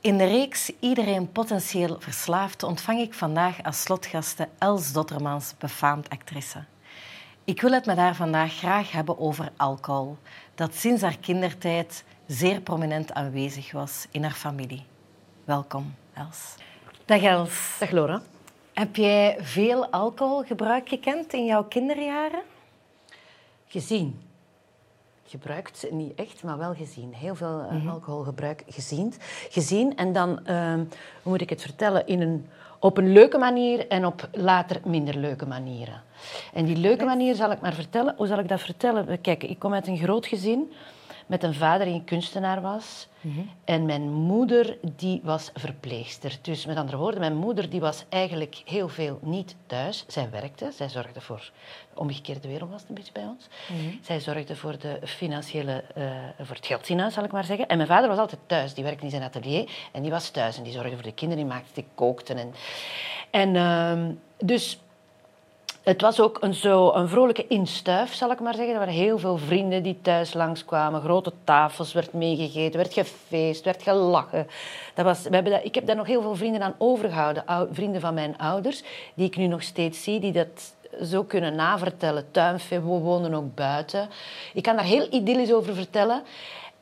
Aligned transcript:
In 0.00 0.18
de 0.18 0.24
reeks 0.24 0.72
Iedereen 0.80 1.32
potentieel 1.32 1.96
verslaafd 2.00 2.62
ontvang 2.62 3.00
ik 3.00 3.14
vandaag 3.14 3.62
als 3.62 3.82
slotgasten 3.82 4.48
Els 4.58 4.92
Dottermans, 4.92 5.54
befaamd 5.58 6.08
actrice. 6.08 6.64
Ik 7.44 7.60
wil 7.60 7.72
het 7.72 7.86
met 7.86 7.96
haar 7.96 8.14
vandaag 8.14 8.52
graag 8.52 8.92
hebben 8.92 9.18
over 9.18 9.52
alcohol, 9.56 10.16
dat 10.54 10.74
sinds 10.74 11.02
haar 11.02 11.18
kindertijd 11.18 12.04
zeer 12.26 12.60
prominent 12.60 13.12
aanwezig 13.12 13.72
was 13.72 14.06
in 14.10 14.22
haar 14.22 14.32
familie. 14.32 14.84
Welkom, 15.44 15.94
Els. 16.14 16.54
Dag 17.04 17.22
Els. 17.22 17.76
Dag 17.78 17.90
Laura. 17.90 18.22
Heb 18.72 18.96
jij 18.96 19.36
veel 19.40 19.86
alcoholgebruik 19.90 20.88
gekend 20.88 21.32
in 21.32 21.44
jouw 21.44 21.64
kinderjaren? 21.64 22.42
Gezien. 23.66 24.27
Gebruikt, 25.28 25.86
niet 25.90 26.14
echt, 26.14 26.42
maar 26.42 26.58
wel 26.58 26.74
gezien. 26.74 27.14
Heel 27.14 27.34
veel 27.34 27.66
uh, 27.72 27.92
alcoholgebruik 27.92 28.62
gezien. 28.66 29.14
gezien. 29.48 29.96
En 29.96 30.12
dan, 30.12 30.30
uh, 30.30 30.72
hoe 31.22 31.32
moet 31.32 31.40
ik 31.40 31.50
het 31.50 31.62
vertellen, 31.62 32.06
in 32.06 32.20
een, 32.20 32.46
op 32.78 32.98
een 32.98 33.12
leuke 33.12 33.38
manier 33.38 33.88
en 33.88 34.06
op 34.06 34.28
later 34.32 34.80
minder 34.84 35.16
leuke 35.16 35.46
manieren. 35.46 36.02
En 36.52 36.64
die 36.64 36.76
leuke 36.76 37.04
manier 37.04 37.34
zal 37.34 37.50
ik 37.50 37.60
maar 37.60 37.74
vertellen. 37.74 38.14
Hoe 38.16 38.26
zal 38.26 38.38
ik 38.38 38.48
dat 38.48 38.60
vertellen? 38.60 39.20
Kijk, 39.20 39.42
ik 39.42 39.58
kom 39.58 39.74
uit 39.74 39.86
een 39.86 39.98
groot 39.98 40.26
gezin 40.26 40.72
met 41.28 41.42
een 41.42 41.54
vader 41.54 41.86
die 41.86 41.94
een 41.94 42.04
kunstenaar 42.04 42.60
was. 42.60 43.08
En 43.64 43.86
mijn 43.86 44.12
moeder 44.12 44.78
die 44.96 45.20
was 45.24 45.50
verpleegster. 45.54 46.38
Dus 46.42 46.66
met 46.66 46.76
andere 46.76 46.96
woorden, 46.96 47.20
mijn 47.20 47.36
moeder 47.36 47.70
die 47.70 47.80
was 47.80 48.04
eigenlijk 48.08 48.62
heel 48.64 48.88
veel 48.88 49.18
niet 49.22 49.56
thuis. 49.66 50.04
Zij 50.06 50.30
werkte, 50.30 50.70
zij 50.72 50.88
zorgde 50.88 51.20
voor... 51.20 51.50
De 51.94 52.00
omgekeerde 52.00 52.48
wereld 52.48 52.70
was 52.70 52.80
het 52.80 52.88
een 52.88 52.94
beetje 52.94 53.12
bij 53.12 53.26
ons. 53.26 53.48
Zij 54.02 54.20
zorgde 54.20 54.56
voor 54.56 54.78
de 54.78 54.98
financiële... 55.04 55.84
Uh, 55.96 56.04
voor 56.40 56.56
het 56.56 56.66
geldziehuis, 56.66 57.14
zal 57.14 57.24
ik 57.24 57.32
maar 57.32 57.44
zeggen. 57.44 57.66
En 57.66 57.76
mijn 57.76 57.88
vader 57.88 58.08
was 58.08 58.18
altijd 58.18 58.40
thuis. 58.46 58.74
Die 58.74 58.84
werkte 58.84 59.04
in 59.04 59.10
zijn 59.10 59.22
atelier 59.22 59.70
en 59.92 60.02
die 60.02 60.10
was 60.10 60.30
thuis. 60.30 60.56
En 60.56 60.62
die 60.62 60.72
zorgde 60.72 60.94
voor 60.94 61.02
de 61.02 61.12
kinderen, 61.12 61.44
die 61.44 61.52
maakte, 61.54 61.70
die 61.74 61.86
kookte. 61.94 62.34
En, 62.34 62.54
en 63.30 63.54
uh, 63.54 64.14
dus 64.38 64.80
het 65.88 66.00
was 66.00 66.20
ook 66.20 66.38
een, 66.40 66.54
zo 66.54 66.92
een 66.92 67.08
vrolijke 67.08 67.46
instuif, 67.46 68.14
zal 68.14 68.30
ik 68.30 68.40
maar 68.40 68.54
zeggen. 68.54 68.72
Er 68.72 68.78
waren 68.78 68.94
heel 68.94 69.18
veel 69.18 69.38
vrienden 69.38 69.82
die 69.82 69.98
thuis 70.02 70.34
langskwamen. 70.34 71.00
Grote 71.00 71.32
tafels, 71.44 71.92
werd 71.92 72.12
meegegeten, 72.12 72.76
werd 72.76 72.92
gefeest, 72.92 73.64
werd 73.64 73.82
gelachen. 73.82 74.46
Dat 74.94 75.04
was, 75.04 75.22
we 75.22 75.34
hebben 75.34 75.52
dat, 75.52 75.64
ik 75.64 75.74
heb 75.74 75.86
daar 75.86 75.96
nog 75.96 76.06
heel 76.06 76.22
veel 76.22 76.36
vrienden 76.36 76.62
aan 76.62 76.74
overgehouden. 76.78 77.44
vrienden 77.70 78.00
van 78.00 78.14
mijn 78.14 78.38
ouders, 78.38 78.82
die 79.14 79.26
ik 79.26 79.36
nu 79.36 79.46
nog 79.46 79.62
steeds 79.62 80.02
zie, 80.02 80.20
die 80.20 80.32
dat 80.32 80.74
zo 81.02 81.24
kunnen 81.24 81.54
navertellen. 81.54 82.30
Tuinfee, 82.30 82.80
we 82.80 82.86
woonden 82.86 83.34
ook 83.34 83.54
buiten. 83.54 84.08
Ik 84.54 84.62
kan 84.62 84.76
daar 84.76 84.84
heel 84.84 85.06
idyllisch 85.10 85.52
over 85.52 85.74
vertellen. 85.74 86.22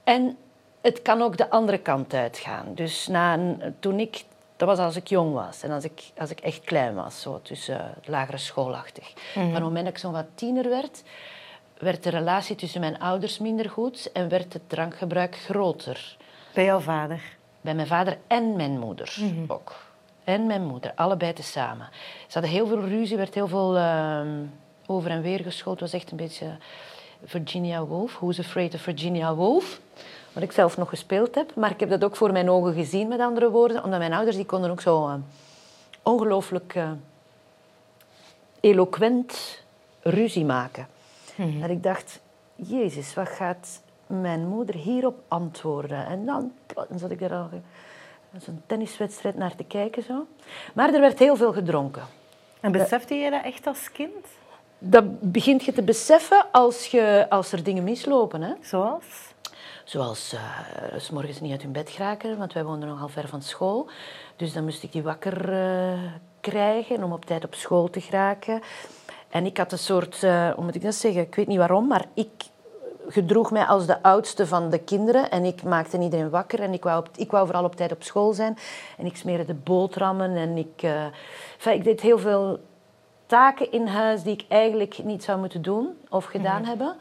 En 0.04 0.36
het 0.80 1.02
kan 1.02 1.22
ook 1.22 1.36
de 1.36 1.50
andere 1.50 1.78
kant 1.78 2.14
uitgaan. 2.14 2.66
Dus 2.74 3.06
na 3.06 3.38
toen 3.80 4.00
ik 4.00 4.24
dat 4.56 4.68
was 4.68 4.78
als 4.78 4.96
ik 4.96 5.06
jong 5.06 5.32
was 5.32 5.62
en 5.62 5.70
als 5.70 5.84
ik, 5.84 6.02
als 6.18 6.30
ik 6.30 6.40
echt 6.40 6.64
klein 6.64 6.94
was, 6.94 7.20
zo 7.20 7.40
tussen 7.42 7.76
uh, 7.76 8.08
lagere 8.08 8.38
schoolachtig. 8.38 9.12
Mm 9.34 9.42
Van 9.42 9.54
het 9.54 9.62
moment 9.62 9.84
dat 9.84 9.94
ik 9.94 9.98
zo'n 9.98 10.12
wat 10.12 10.26
tiener 10.34 10.68
werd, 10.68 11.02
werd 11.78 12.02
de 12.02 12.10
relatie 12.10 12.56
tussen 12.56 12.80
mijn 12.80 12.98
ouders 12.98 13.38
minder 13.38 13.70
goed 13.70 14.12
en 14.12 14.28
werd 14.28 14.52
het 14.52 14.68
drankgebruik 14.68 15.36
groter. 15.36 16.16
Bij 16.54 16.64
jouw 16.64 16.80
vader? 16.80 17.20
Bij 17.60 17.74
mijn 17.74 17.86
vader 17.86 18.18
en 18.26 18.56
mijn 18.56 18.78
moeder 18.78 19.16
mhm. 19.20 19.52
ook. 19.52 19.84
En 20.24 20.46
mijn 20.46 20.64
moeder, 20.64 20.92
allebei 20.94 21.32
tezamen. 21.32 21.88
Ze 22.26 22.32
hadden 22.32 22.50
heel 22.50 22.66
veel 22.66 22.84
ruzie, 22.84 23.16
werd 23.16 23.34
heel 23.34 23.48
veel 23.48 23.76
uh, 23.76 24.20
over 24.86 25.10
en 25.10 25.22
weer 25.22 25.40
geschoten. 25.40 25.82
Het 25.82 25.92
was 25.92 26.00
echt 26.00 26.10
een 26.10 26.16
beetje 26.16 26.56
Virginia 27.24 27.84
Woolf. 27.84 28.18
Who's 28.18 28.38
Afraid 28.38 28.74
of 28.74 28.80
Virginia 28.80 29.34
Woolf? 29.34 29.80
Wat 30.36 30.44
ik 30.44 30.52
zelf 30.52 30.76
nog 30.76 30.88
gespeeld 30.88 31.34
heb. 31.34 31.54
Maar 31.54 31.70
ik 31.70 31.80
heb 31.80 31.90
dat 31.90 32.04
ook 32.04 32.16
voor 32.16 32.32
mijn 32.32 32.50
ogen 32.50 32.74
gezien, 32.74 33.08
met 33.08 33.20
andere 33.20 33.50
woorden. 33.50 33.84
Omdat 33.84 33.98
mijn 33.98 34.12
ouders 34.12 34.36
die 34.36 34.46
konden 34.46 34.70
ook 34.70 34.80
zo 34.80 35.08
uh, 35.08 35.14
ongelooflijk 36.02 36.74
uh, 36.74 36.90
eloquent 38.60 39.62
ruzie 40.00 40.44
maken. 40.44 40.86
Mm 41.36 41.60
Dat 41.60 41.70
ik 41.70 41.82
dacht, 41.82 42.20
Jezus, 42.54 43.14
wat 43.14 43.28
gaat 43.28 43.80
mijn 44.06 44.46
moeder 44.46 44.74
hierop 44.74 45.18
antwoorden? 45.28 46.06
En 46.06 46.26
dan, 46.26 46.52
dan 46.88 46.98
zat 46.98 47.10
ik 47.10 47.18
daar 47.18 47.32
al 47.32 47.48
zo'n 48.38 48.62
tenniswedstrijd 48.66 49.36
naar 49.36 49.54
te 49.54 49.64
kijken. 49.64 50.02
Zo. 50.02 50.26
Maar 50.74 50.94
er 50.94 51.00
werd 51.00 51.18
heel 51.18 51.36
veel 51.36 51.52
gedronken. 51.52 52.02
En 52.60 52.72
besefte 52.72 53.14
je 53.14 53.30
dat 53.30 53.44
echt 53.44 53.66
als 53.66 53.92
kind? 53.92 54.26
Dat 54.78 55.32
begint 55.32 55.64
je 55.64 55.72
te 55.72 55.82
beseffen 55.82 56.46
als, 56.52 56.86
je, 56.86 57.26
als 57.28 57.52
er 57.52 57.62
dingen 57.62 57.84
mislopen. 57.84 58.42
Hè? 58.42 58.52
Zoals? 58.60 59.34
Zoals 59.86 60.34
uh, 60.34 60.40
s 60.96 61.10
morgens 61.10 61.40
niet 61.40 61.50
uit 61.50 61.62
hun 61.62 61.72
bed 61.72 61.90
geraken, 61.90 62.38
want 62.38 62.52
wij 62.52 62.64
woonden 62.64 62.88
nogal 62.88 63.08
ver 63.08 63.28
van 63.28 63.42
school. 63.42 63.88
Dus 64.36 64.52
dan 64.52 64.64
moest 64.64 64.82
ik 64.82 64.92
die 64.92 65.02
wakker 65.02 65.52
uh, 65.52 65.98
krijgen 66.40 67.02
om 67.02 67.12
op 67.12 67.24
tijd 67.24 67.44
op 67.44 67.54
school 67.54 67.90
te 67.90 68.00
geraken. 68.00 68.60
En 69.28 69.46
ik 69.46 69.56
had 69.56 69.72
een 69.72 69.78
soort, 69.78 70.22
uh, 70.22 70.50
hoe 70.50 70.64
moet 70.64 70.74
ik 70.74 70.82
dat 70.82 70.94
zeggen, 70.94 71.22
ik 71.22 71.34
weet 71.34 71.46
niet 71.46 71.58
waarom, 71.58 71.86
maar 71.86 72.04
ik 72.14 72.30
gedroeg 73.08 73.50
mij 73.50 73.64
als 73.64 73.86
de 73.86 74.02
oudste 74.02 74.46
van 74.46 74.70
de 74.70 74.78
kinderen. 74.78 75.30
En 75.30 75.44
ik 75.44 75.62
maakte 75.62 75.98
iedereen 75.98 76.30
wakker 76.30 76.60
en 76.60 76.72
ik 76.72 76.82
wou, 76.82 76.98
op, 76.98 77.08
ik 77.16 77.30
wou 77.30 77.46
vooral 77.46 77.64
op 77.64 77.76
tijd 77.76 77.92
op 77.92 78.02
school 78.02 78.32
zijn. 78.32 78.58
En 78.98 79.06
ik 79.06 79.16
smeerde 79.16 79.44
de 79.44 79.54
boterhammen 79.54 80.36
en 80.36 80.56
ik, 80.56 80.82
enfin, 81.56 81.72
ik 81.72 81.84
deed 81.84 82.00
heel 82.00 82.18
veel 82.18 82.58
taken 83.26 83.72
in 83.72 83.86
huis 83.86 84.22
die 84.22 84.32
ik 84.32 84.44
eigenlijk 84.48 85.04
niet 85.04 85.24
zou 85.24 85.38
moeten 85.38 85.62
doen 85.62 85.88
of 86.08 86.24
gedaan 86.24 86.60
mhm. 86.60 86.68
hebben. 86.68 86.96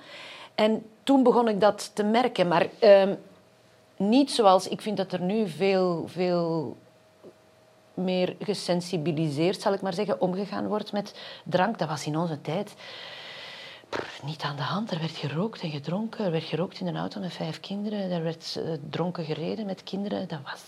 En 0.56 0.86
toen 1.06 1.24
begon 1.24 1.48
ik 1.48 1.60
dat 1.60 1.92
te 1.94 2.04
merken. 2.04 2.48
Maar 2.48 2.68
uh, 2.82 3.04
niet 3.98 4.32
zoals... 4.32 4.68
Ik 4.68 4.82
vind 4.82 4.98
dat 4.98 5.12
er 5.12 5.22
nu 5.22 5.50
veel, 5.50 6.04
veel 6.08 6.78
meer 7.94 8.36
gesensibiliseerd, 8.40 9.62
zal 9.62 9.74
ik 9.74 9.82
maar 9.82 9.94
zeggen, 9.94 10.22
omgegaan 10.22 10.68
wordt 10.68 10.92
met 10.92 11.16
drank. 11.44 11.78
Dat 11.78 11.88
was 11.88 12.06
in 12.06 12.18
onze 12.18 12.42
tijd 12.42 12.76
niet 14.24 14.42
aan 14.42 14.56
de 14.56 14.62
hand. 14.62 14.92
Er 14.92 15.00
werd 15.00 15.18
gerookt 15.18 15.62
en 15.62 15.70
gedronken. 15.70 16.26
Er 16.26 16.32
werd 16.32 16.44
gerookt 16.44 16.80
in 16.80 16.88
een 16.88 16.98
auto 16.98 17.20
met 17.20 17.34
vijf 17.34 17.60
kinderen. 17.60 18.12
Er 18.12 18.24
werd 18.24 18.56
uh, 18.58 18.74
dronken 18.90 19.26
gereden 19.26 19.66
met 19.66 19.84
kinderen. 19.84 20.28
Dat, 20.28 20.40
was, 20.44 20.64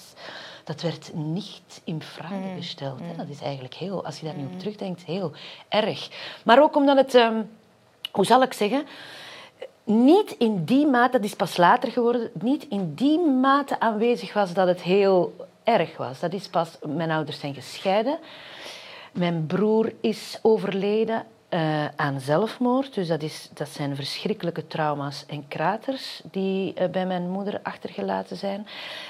dat 0.63 0.81
werd 0.81 1.13
niet 1.13 1.81
in 1.83 2.01
vraag 2.01 2.31
mm. 2.31 2.55
gesteld. 2.55 2.99
Mm. 2.99 3.17
Dat 3.17 3.27
is 3.29 3.41
eigenlijk 3.41 3.73
heel, 3.73 4.05
als 4.05 4.19
je 4.19 4.25
daar 4.25 4.35
nu 4.35 4.45
op 4.45 4.51
mm. 4.51 4.57
terugdenkt, 4.57 5.03
heel 5.03 5.31
erg. 5.69 6.09
Maar 6.43 6.61
ook 6.61 6.75
omdat 6.75 6.97
het... 6.97 7.13
Um, 7.13 7.49
hoe 8.11 8.25
zal 8.25 8.41
ik 8.41 8.53
zeggen 8.53 8.87
niet 9.87 10.31
in 10.37 10.63
die 10.63 10.87
mate, 10.87 11.11
dat 11.11 11.23
is 11.23 11.35
pas 11.35 11.57
later 11.57 11.91
geworden, 11.91 12.29
niet 12.33 12.67
in 12.69 12.93
die 12.93 13.19
mate 13.19 13.79
aanwezig 13.79 14.33
was 14.33 14.53
dat 14.53 14.67
het 14.67 14.81
heel 14.81 15.47
erg 15.63 15.97
was. 15.97 16.19
Dat 16.19 16.33
is 16.33 16.47
pas, 16.47 16.77
mijn 16.85 17.11
ouders 17.11 17.39
zijn 17.39 17.53
gescheiden. 17.53 18.19
Mijn 19.11 19.45
broer 19.45 19.93
is 20.01 20.39
overleden 20.41 21.25
uh, 21.49 21.85
aan 21.85 22.19
zelfmoord. 22.19 22.93
Dus 22.93 23.07
dat, 23.07 23.21
is, 23.21 23.49
dat 23.53 23.69
zijn 23.69 23.95
verschrikkelijke 23.95 24.67
trauma's 24.67 25.25
en 25.27 25.47
kraters 25.47 26.21
die 26.31 26.73
uh, 26.79 26.87
bij 26.87 27.05
mijn 27.05 27.29
moeder 27.29 27.59
achtergelaten 27.63 28.37
zijn. 28.37 28.67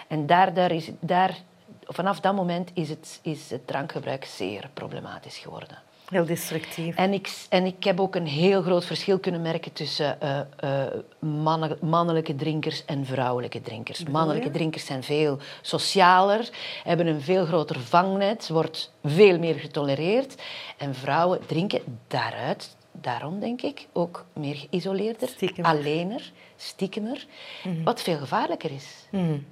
En 0.07 0.25
daar, 0.25 0.53
daar 0.53 0.71
is, 0.71 0.91
daar, 0.99 1.37
vanaf 1.83 2.19
dat 2.19 2.35
moment 2.35 2.71
is 2.73 2.89
het, 2.89 3.19
is 3.21 3.49
het 3.49 3.67
drankgebruik 3.67 4.25
zeer 4.25 4.69
problematisch 4.73 5.37
geworden. 5.37 5.77
Heel 6.09 6.25
destructief. 6.25 6.95
En 6.95 7.13
ik, 7.13 7.45
en 7.49 7.65
ik 7.65 7.83
heb 7.83 7.99
ook 7.99 8.15
een 8.15 8.27
heel 8.27 8.61
groot 8.61 8.85
verschil 8.85 9.19
kunnen 9.19 9.41
merken 9.41 9.73
tussen 9.73 10.17
uh, 10.23 10.39
uh, 10.63 11.71
mannelijke 11.81 12.35
drinkers 12.35 12.85
en 12.85 13.05
vrouwelijke 13.05 13.61
drinkers. 13.61 14.03
Mannelijke 14.03 14.51
drinkers 14.51 14.85
zijn 14.85 15.03
veel 15.03 15.37
socialer, 15.61 16.49
hebben 16.83 17.07
een 17.07 17.21
veel 17.21 17.45
groter 17.45 17.79
vangnet, 17.79 18.49
wordt 18.49 18.93
veel 19.03 19.39
meer 19.39 19.55
getolereerd. 19.55 20.41
En 20.77 20.95
vrouwen 20.95 21.39
drinken 21.45 21.81
daaruit, 22.07 22.75
daarom 22.91 23.39
denk 23.39 23.61
ik, 23.61 23.87
ook 23.93 24.25
meer 24.33 24.55
geïsoleerder, 24.55 25.29
alleener, 25.61 26.31
stiekemer, 26.55 27.25
mm 27.63 27.83
wat 27.83 28.01
veel 28.01 28.17
gevaarlijker 28.17 28.71
is. 28.71 29.07
Mm 29.11 29.45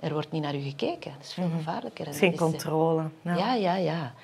Er 0.00 0.12
wordt 0.12 0.32
niet 0.32 0.42
naar 0.42 0.54
u 0.54 0.60
gekeken, 0.60 1.12
dat 1.12 1.26
is 1.26 1.34
veel 1.34 1.46
mm 1.46 1.56
gevaarlijker. 1.56 2.06
Geen 2.14 2.36
controle. 2.36 3.02
Ja, 3.22 3.54
ja, 3.54 3.76
ja. 3.76 4.14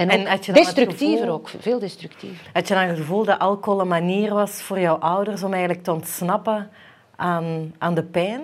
En, 0.00 0.08
en 0.08 0.28
ook 0.28 0.54
destructiever 0.54 1.30
ook, 1.30 1.48
veel 1.58 1.78
destructiever. 1.78 2.50
Had 2.52 2.68
je 2.68 2.74
dan 2.74 2.82
het 2.82 2.98
gevoel 2.98 3.24
dat 3.24 3.38
alcohol 3.38 3.80
een 3.80 3.88
manier 3.88 4.34
was 4.34 4.50
voor 4.62 4.80
jouw 4.80 4.96
ouders 4.96 5.42
om 5.42 5.52
eigenlijk 5.52 5.84
te 5.84 5.92
ontsnappen 5.92 6.70
aan, 7.16 7.74
aan 7.78 7.94
de 7.94 8.02
pijn? 8.02 8.42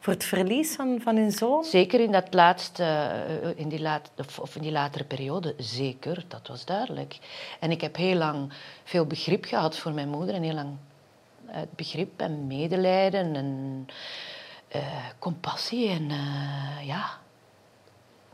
Voor 0.00 0.12
het 0.12 0.24
verlies 0.24 0.74
van, 0.74 1.00
van 1.02 1.16
hun 1.16 1.30
zoon? 1.30 1.64
Zeker 1.64 2.00
in, 2.00 2.12
dat 2.12 2.34
laatste, 2.34 2.82
eh, 2.82 3.48
in, 3.54 3.68
die 3.68 3.80
laat, 3.80 4.10
of 4.40 4.56
in 4.56 4.62
die 4.62 4.72
latere 4.72 5.04
periode, 5.04 5.54
zeker, 5.58 6.24
dat 6.28 6.48
was 6.48 6.64
duidelijk. 6.64 7.18
En 7.60 7.70
ik 7.70 7.80
heb 7.80 7.96
heel 7.96 8.16
lang 8.16 8.52
veel 8.84 9.06
begrip 9.06 9.44
gehad 9.44 9.78
voor 9.78 9.92
mijn 9.92 10.08
moeder 10.08 10.34
en 10.34 10.42
heel 10.42 10.54
lang 10.54 10.70
uh, 11.48 11.56
begrip 11.76 12.20
en 12.20 12.46
medelijden 12.46 13.36
en 13.36 13.86
uh, 14.76 14.82
compassie 15.18 15.88
en 15.88 16.10
ja, 16.84 17.18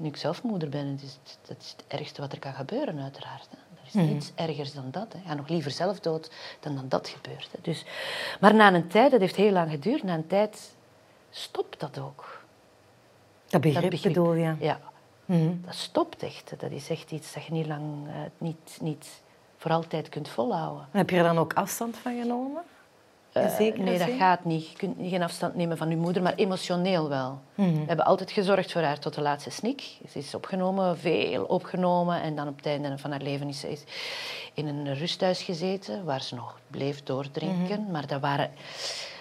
nu 0.03 0.09
ik 0.09 0.17
zelf 0.17 0.43
moeder 0.43 0.69
ben, 0.69 0.87
het 0.87 1.03
is, 1.03 1.19
dat 1.47 1.57
is 1.61 1.75
het 1.77 1.85
ergste 1.87 2.21
wat 2.21 2.33
er 2.33 2.39
kan 2.39 2.55
gebeuren, 2.55 2.99
uiteraard. 2.99 3.49
Hè. 3.51 3.57
Er 3.57 3.87
is 3.87 3.93
mm 3.93 4.13
niets 4.13 4.33
ergers 4.35 4.75
dan 4.75 4.89
dat. 4.91 5.13
Hè. 5.13 5.19
ga 5.27 5.35
nog 5.35 5.49
liever 5.49 5.71
zelf 5.71 6.01
dood 6.01 6.31
dan 6.61 6.75
dat 6.75 6.91
dat 6.91 7.09
gebeurt. 7.09 7.49
Hè. 7.53 7.59
Dus, 7.63 7.85
maar 8.41 8.55
na 8.55 8.75
een 8.75 8.89
tijd, 8.89 9.11
dat 9.11 9.21
heeft 9.21 9.37
heel 9.37 9.53
lang 9.53 9.71
geduurd, 9.71 10.03
na 10.03 10.15
een 10.15 10.27
tijd 10.27 10.75
stopt 11.31 11.81
dat 11.81 11.99
ook. 11.99 12.45
Dat 13.47 13.61
begrip, 13.61 14.03
bedoel 14.03 14.33
je? 14.33 14.55
Ja. 14.59 14.81
Mhm. 15.25 15.55
Dat 15.65 15.75
stopt 15.75 16.23
echt. 16.23 16.55
Dat 16.59 16.71
is 16.71 16.91
echt 16.91 17.11
iets 17.11 17.33
dat 17.33 17.45
je 17.45 17.53
niet 17.53 17.67
lang, 17.67 18.07
uh, 18.07 18.15
niet, 18.39 18.79
niet 18.81 19.23
voor 19.57 19.71
altijd 19.71 20.09
kunt 20.09 20.29
volhouden. 20.29 20.89
Heb 20.91 21.11
je 21.11 21.17
er 21.17 21.23
dan 21.23 21.39
ook 21.39 21.53
afstand 21.53 21.97
van 21.97 22.21
genomen? 22.21 22.63
Uh, 23.37 23.59
nee, 23.59 23.99
dat 23.99 24.11
gaat 24.19 24.45
niet. 24.45 24.69
Je 24.69 24.77
kunt 24.77 24.97
geen 25.01 25.23
afstand 25.23 25.55
nemen 25.55 25.77
van 25.77 25.91
je 25.91 25.97
moeder, 25.97 26.23
maar 26.23 26.35
emotioneel 26.35 27.09
wel. 27.09 27.41
Mhm. 27.55 27.73
We 27.73 27.87
hebben 27.87 28.05
altijd 28.05 28.31
gezorgd 28.31 28.73
voor 28.73 28.83
haar 28.83 28.99
tot 28.99 29.15
de 29.15 29.21
laatste 29.21 29.51
snik. 29.51 29.83
Ze 30.09 30.19
is 30.19 30.35
opgenomen, 30.35 30.99
veel 30.99 31.45
opgenomen. 31.45 32.23
En 32.23 32.37
dan 32.37 32.49
op 32.49 32.57
het 32.57 32.67
einde 32.67 32.99
van 32.99 33.11
haar 33.11 33.23
leven 33.23 33.49
is 33.49 33.61
ze 33.61 33.79
in 34.55 34.67
een 34.67 34.95
rusthuis 34.95 35.43
gezeten, 35.43 36.05
waar 36.05 36.23
ze 36.23 36.35
nog 36.35 36.59
bleef 36.71 37.03
doordrinken. 37.03 37.81
Mhm. 37.81 37.91
Maar 37.91 38.07
dat 38.07 38.21
waren... 38.21 38.51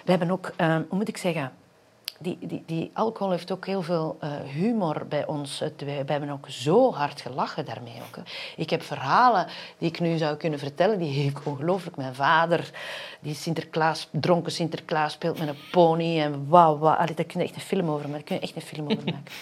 We 0.04 0.10
hebben 0.10 0.30
ook, 0.30 0.52
uh, 0.60 0.74
hoe 0.74 0.98
moet 0.98 1.08
ik 1.08 1.16
zeggen 1.16 1.52
die, 2.22 2.38
die, 2.40 2.62
die 2.66 2.90
alcohol 2.94 3.32
heeft 3.32 3.52
ook 3.52 3.66
heel 3.66 3.82
veel 3.82 4.18
uh, 4.24 4.30
humor 4.52 5.06
bij 5.08 5.26
ons. 5.26 5.62
Wij, 5.76 6.02
hebben 6.06 6.30
ook 6.30 6.48
zo 6.48 6.92
hard 6.92 7.20
gelachen 7.20 7.64
daarmee. 7.64 7.94
Ook. 8.08 8.24
Ik 8.56 8.70
heb 8.70 8.82
verhalen 8.82 9.46
die 9.78 9.88
ik 9.88 10.00
nu 10.00 10.16
zou 10.16 10.36
kunnen 10.36 10.58
vertellen. 10.58 10.98
Die 10.98 11.26
ik 11.26 11.46
ongelooflijk. 11.46 11.96
Mijn 11.96 12.14
vader, 12.14 12.70
die 13.20 13.34
Sinterklaas, 13.34 14.08
dronken 14.10 14.52
Sinterklaas 14.52 15.12
speelt 15.12 15.38
met 15.38 15.48
een 15.48 15.58
pony. 15.70 16.20
En 16.20 16.48
wauw, 16.48 16.78
wauw. 16.78 16.96
Allee, 16.96 17.14
daar 17.14 17.24
kun 17.24 17.40
je 17.40 17.46
echt 17.46 17.54
een 17.54 17.60
film 17.60 17.90
over 17.90 18.08
maken. 18.08 18.12
Daar 18.12 18.22
kun 18.22 18.34
je 18.34 18.42
echt 18.42 18.56
een 18.56 18.62
film 18.62 18.90
over 18.90 19.04
maken. 19.04 19.24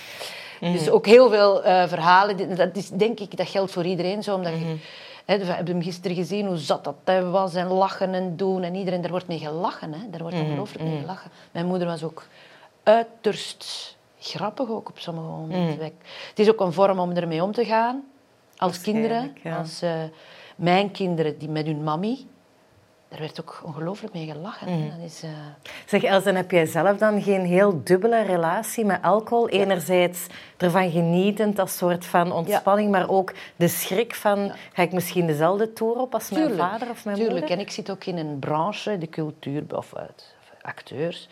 Mm. 0.60 0.72
Dus 0.72 0.90
ook 0.90 1.06
heel 1.06 1.30
veel 1.30 1.66
uh, 1.66 1.88
verhalen. 1.88 2.56
Dat 2.56 2.76
is, 2.76 2.88
denk 2.88 3.20
ik, 3.20 3.36
dat 3.36 3.48
geldt 3.48 3.72
voor 3.72 3.84
iedereen 3.84 4.22
zo. 4.22 4.34
Omdat 4.34 4.52
je, 4.52 4.58
mm-hmm. 4.58 4.78
we 5.24 5.44
hebben 5.44 5.74
hem 5.74 5.82
gisteren 5.82 6.16
gezien 6.16 6.46
hoe 6.46 6.56
zat 6.56 6.84
dat 6.84 7.24
was 7.30 7.54
en 7.54 7.66
lachen 7.66 8.14
en 8.14 8.36
doen. 8.36 8.62
En 8.62 8.74
iedereen, 8.74 9.00
daar 9.00 9.10
wordt 9.10 9.28
mee 9.28 9.38
gelachen. 9.38 9.92
Hè. 9.92 10.10
Daar 10.10 10.20
wordt 10.20 10.36
mm-hmm. 10.36 10.50
ongelooflijk 10.50 10.84
mee 10.84 10.98
gelachen. 10.98 11.30
Mijn 11.50 11.66
moeder 11.66 11.86
was 11.86 12.02
ook 12.02 12.26
uiterst 12.82 13.96
grappig 14.18 14.68
ook 14.68 14.88
op 14.88 14.98
sommige 14.98 15.26
momenten. 15.26 15.74
Mm. 15.74 15.92
Het 16.28 16.38
is 16.38 16.50
ook 16.50 16.60
een 16.60 16.72
vorm 16.72 16.98
om 16.98 17.10
ermee 17.10 17.42
om 17.42 17.52
te 17.52 17.64
gaan. 17.64 18.04
Als 18.56 18.80
kinderen. 18.80 19.34
Als 19.58 19.82
uh, 19.82 19.92
mijn 20.56 20.90
kinderen 20.90 21.38
die 21.38 21.48
met 21.48 21.66
hun 21.66 21.82
mami. 21.82 22.28
Daar 23.08 23.20
werd 23.20 23.40
ook 23.40 23.60
ongelooflijk 23.64 24.14
mee 24.14 24.26
gelachen. 24.26 24.68
Mm. 24.68 24.90
Dat 24.90 24.98
is, 25.04 25.24
uh... 25.24 25.30
Zeg 25.86 26.02
Els, 26.02 26.24
en 26.24 26.34
heb 26.34 26.50
jij 26.50 26.66
zelf 26.66 26.96
dan 26.96 27.22
geen 27.22 27.44
heel 27.44 27.80
dubbele 27.84 28.22
relatie 28.22 28.84
met 28.84 29.02
alcohol? 29.02 29.48
Enerzijds 29.48 30.26
ervan 30.56 30.90
genietend 30.90 31.58
als 31.58 31.76
soort 31.76 32.06
van 32.06 32.32
ontspanning, 32.32 32.90
maar 32.90 33.08
ook 33.08 33.32
de 33.56 33.68
schrik 33.68 34.14
van... 34.14 34.52
Ga 34.72 34.82
ik 34.82 34.92
misschien 34.92 35.26
dezelfde 35.26 35.72
toer 35.72 35.96
op 35.96 36.14
als 36.14 36.30
mijn 36.30 36.54
vader 36.54 36.90
of 36.90 37.04
mijn 37.04 37.16
tuurlijk. 37.16 37.38
moeder? 37.38 37.58
En 37.58 37.64
ik 37.64 37.70
zit 37.70 37.90
ook 37.90 38.04
in 38.04 38.16
een 38.16 38.38
branche, 38.38 38.98
de 38.98 39.08
cultuur, 39.08 39.64
of 39.76 39.92
acteurs 40.62 41.28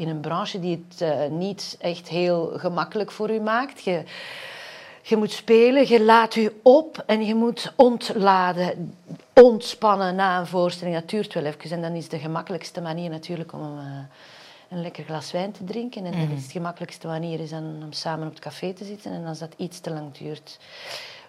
in 0.00 0.08
een 0.08 0.20
branche 0.20 0.60
die 0.60 0.84
het 0.88 1.00
uh, 1.00 1.26
niet 1.38 1.76
echt 1.80 2.08
heel 2.08 2.52
gemakkelijk 2.56 3.10
voor 3.10 3.30
u 3.30 3.40
maakt. 3.40 3.84
Je, 3.84 4.02
je 5.02 5.16
moet 5.16 5.32
spelen, 5.32 5.88
je 5.88 6.02
laat 6.02 6.36
u 6.36 6.50
op 6.62 7.02
en 7.06 7.24
je 7.24 7.34
moet 7.34 7.72
ontladen, 7.76 8.94
ontspannen 9.34 10.14
na 10.14 10.38
een 10.38 10.46
voorstelling. 10.46 10.96
Dat 10.96 11.08
duurt 11.08 11.34
wel 11.34 11.44
even 11.44 11.70
en 11.70 11.82
dan 11.82 11.92
is 11.92 12.08
de 12.08 12.18
gemakkelijkste 12.18 12.80
manier 12.80 13.10
natuurlijk 13.10 13.52
om 13.52 13.78
uh, 13.78 13.84
een 14.68 14.80
lekker 14.80 15.04
glas 15.04 15.32
wijn 15.32 15.52
te 15.52 15.64
drinken. 15.64 16.04
En 16.04 16.14
mm 16.14 16.36
is 16.36 16.46
de 16.46 16.52
gemakkelijkste 16.52 17.06
manier 17.06 17.40
is 17.40 17.50
dan 17.50 17.82
om 17.82 17.92
samen 17.92 18.26
op 18.26 18.32
het 18.32 18.42
café 18.42 18.72
te 18.72 18.84
zitten. 18.84 19.12
En 19.12 19.26
als 19.26 19.38
dat 19.38 19.54
iets 19.56 19.80
te 19.80 19.90
lang 19.90 20.12
duurt, 20.12 20.58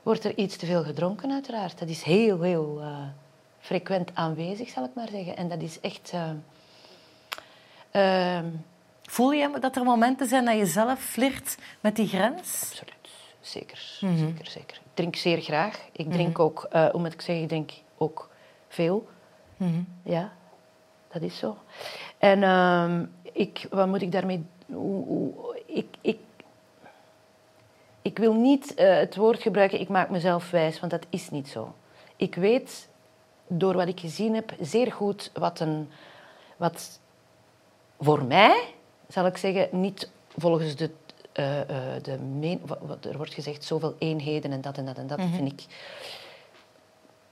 wordt 0.03 0.23
er 0.23 0.37
iets 0.37 0.57
te 0.57 0.65
veel 0.65 0.83
gedronken 0.83 1.31
uiteraard. 1.31 1.79
Dat 1.79 1.89
is 1.89 2.03
heel, 2.03 2.41
heel 2.41 2.77
uh, 2.81 2.87
frequent 3.59 4.11
aanwezig, 4.13 4.69
zal 4.69 4.83
ik 4.83 4.91
maar 4.95 5.09
zeggen. 5.11 5.37
En 5.37 5.49
dat 5.49 5.61
is 5.61 5.79
echt... 5.79 6.13
Ehm, 7.91 8.45
Voel 9.11 9.31
je 9.31 9.59
dat 9.59 9.75
er 9.75 9.83
momenten 9.83 10.27
zijn 10.27 10.45
dat 10.45 10.57
je 10.57 10.65
zelf 10.65 10.99
flirt 10.99 11.57
met 11.79 11.95
die 11.95 12.07
grens? 12.07 12.61
Absoluut, 12.69 13.09
zeker. 13.41 13.97
Mhm. 14.01 14.17
zeker, 14.17 14.47
zeker. 14.47 14.75
Ik 14.75 14.91
drink 14.93 15.15
zeer 15.15 15.41
graag. 15.41 15.79
Ik 15.91 16.11
drink 16.11 16.33
mhm. 16.33 16.41
ook, 16.41 16.67
uh, 16.73 16.89
hoe 16.89 17.01
moet 17.01 17.13
ik 17.13 17.21
zeggen, 17.21 17.43
ik 17.43 17.49
drink 17.49 17.71
ook 17.97 18.29
veel. 18.67 19.07
Mhm. 19.57 19.81
Ja, 20.03 20.31
dat 21.11 21.21
is 21.21 21.37
zo. 21.37 21.57
En 22.17 22.41
uh, 22.41 22.99
ik, 23.31 23.67
wat 23.69 23.87
moet 23.87 24.01
ik 24.01 24.11
daarmee... 24.11 24.45
Hoe, 24.65 25.05
hoe, 25.05 25.61
ik, 25.65 25.95
ik, 26.01 26.19
ik 28.01 28.17
wil 28.17 28.33
niet 28.33 28.73
uh, 28.79 28.95
het 28.95 29.15
woord 29.15 29.41
gebruiken, 29.41 29.79
ik 29.79 29.89
maak 29.89 30.09
mezelf 30.09 30.51
wijs, 30.51 30.79
want 30.79 30.91
dat 30.91 31.05
is 31.09 31.29
niet 31.29 31.47
zo. 31.47 31.75
Ik 32.15 32.35
weet, 32.35 32.89
door 33.47 33.73
wat 33.73 33.87
ik 33.87 33.99
gezien 33.99 34.35
heb, 34.35 34.53
zeer 34.59 34.91
goed 34.91 35.31
wat, 35.33 35.59
een, 35.59 35.89
wat 36.57 36.99
voor 38.01 38.23
mij, 38.23 38.73
zal 39.07 39.25
ik 39.25 39.37
zeggen, 39.37 39.67
niet 39.71 40.09
volgens 40.37 40.75
de, 40.75 40.89
uh, 41.39 41.57
uh, 41.57 41.63
de 42.01 42.17
meen, 42.17 42.61
wat, 42.65 43.05
er 43.05 43.17
wordt 43.17 43.33
gezegd, 43.33 43.63
zoveel 43.63 43.95
eenheden 43.97 44.51
en 44.51 44.61
dat 44.61 44.77
en 44.77 44.85
dat 44.85 44.97
en 44.97 45.07
dat, 45.07 45.17
mm 45.17 45.23
-hmm. 45.23 45.33
vind 45.33 45.51
ik... 45.51 45.65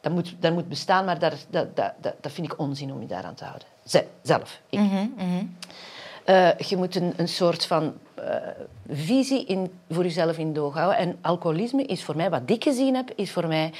Dat 0.01 0.11
moet, 0.11 0.35
dat 0.39 0.53
moet 0.53 0.69
bestaan, 0.69 1.05
maar 1.05 1.19
daar, 1.19 1.33
dat, 1.49 1.75
dat, 1.75 1.91
dat, 2.01 2.13
dat 2.21 2.31
vind 2.31 2.51
ik 2.51 2.59
onzin 2.59 2.91
om 2.91 3.01
je 3.01 3.07
daaraan 3.07 3.35
te 3.35 3.43
houden. 3.43 3.67
zelf, 4.21 4.61
ik. 4.69 4.79
Mm 4.79 4.89
-hmm, 4.89 5.13
mm 5.17 5.29
-hmm. 5.29 5.57
Uh, 6.25 6.57
je 6.57 6.77
moet 6.77 6.95
een, 6.95 7.13
een 7.17 7.27
soort 7.27 7.65
van 7.65 7.93
visie 8.89 9.45
in, 9.45 9.71
voor 9.89 10.03
jezelf 10.03 10.37
in 10.37 10.53
doog 10.53 10.73
houden. 10.73 10.97
En 10.97 11.17
alcoholisme 11.21 11.85
is 11.85 12.03
voor 12.03 12.15
mij, 12.15 12.29
wat 12.29 12.41
ik 12.45 12.63
gezien 12.63 12.95
heb, 12.95 13.11
is 13.15 13.31
voor 13.31 13.47
mij 13.47 13.73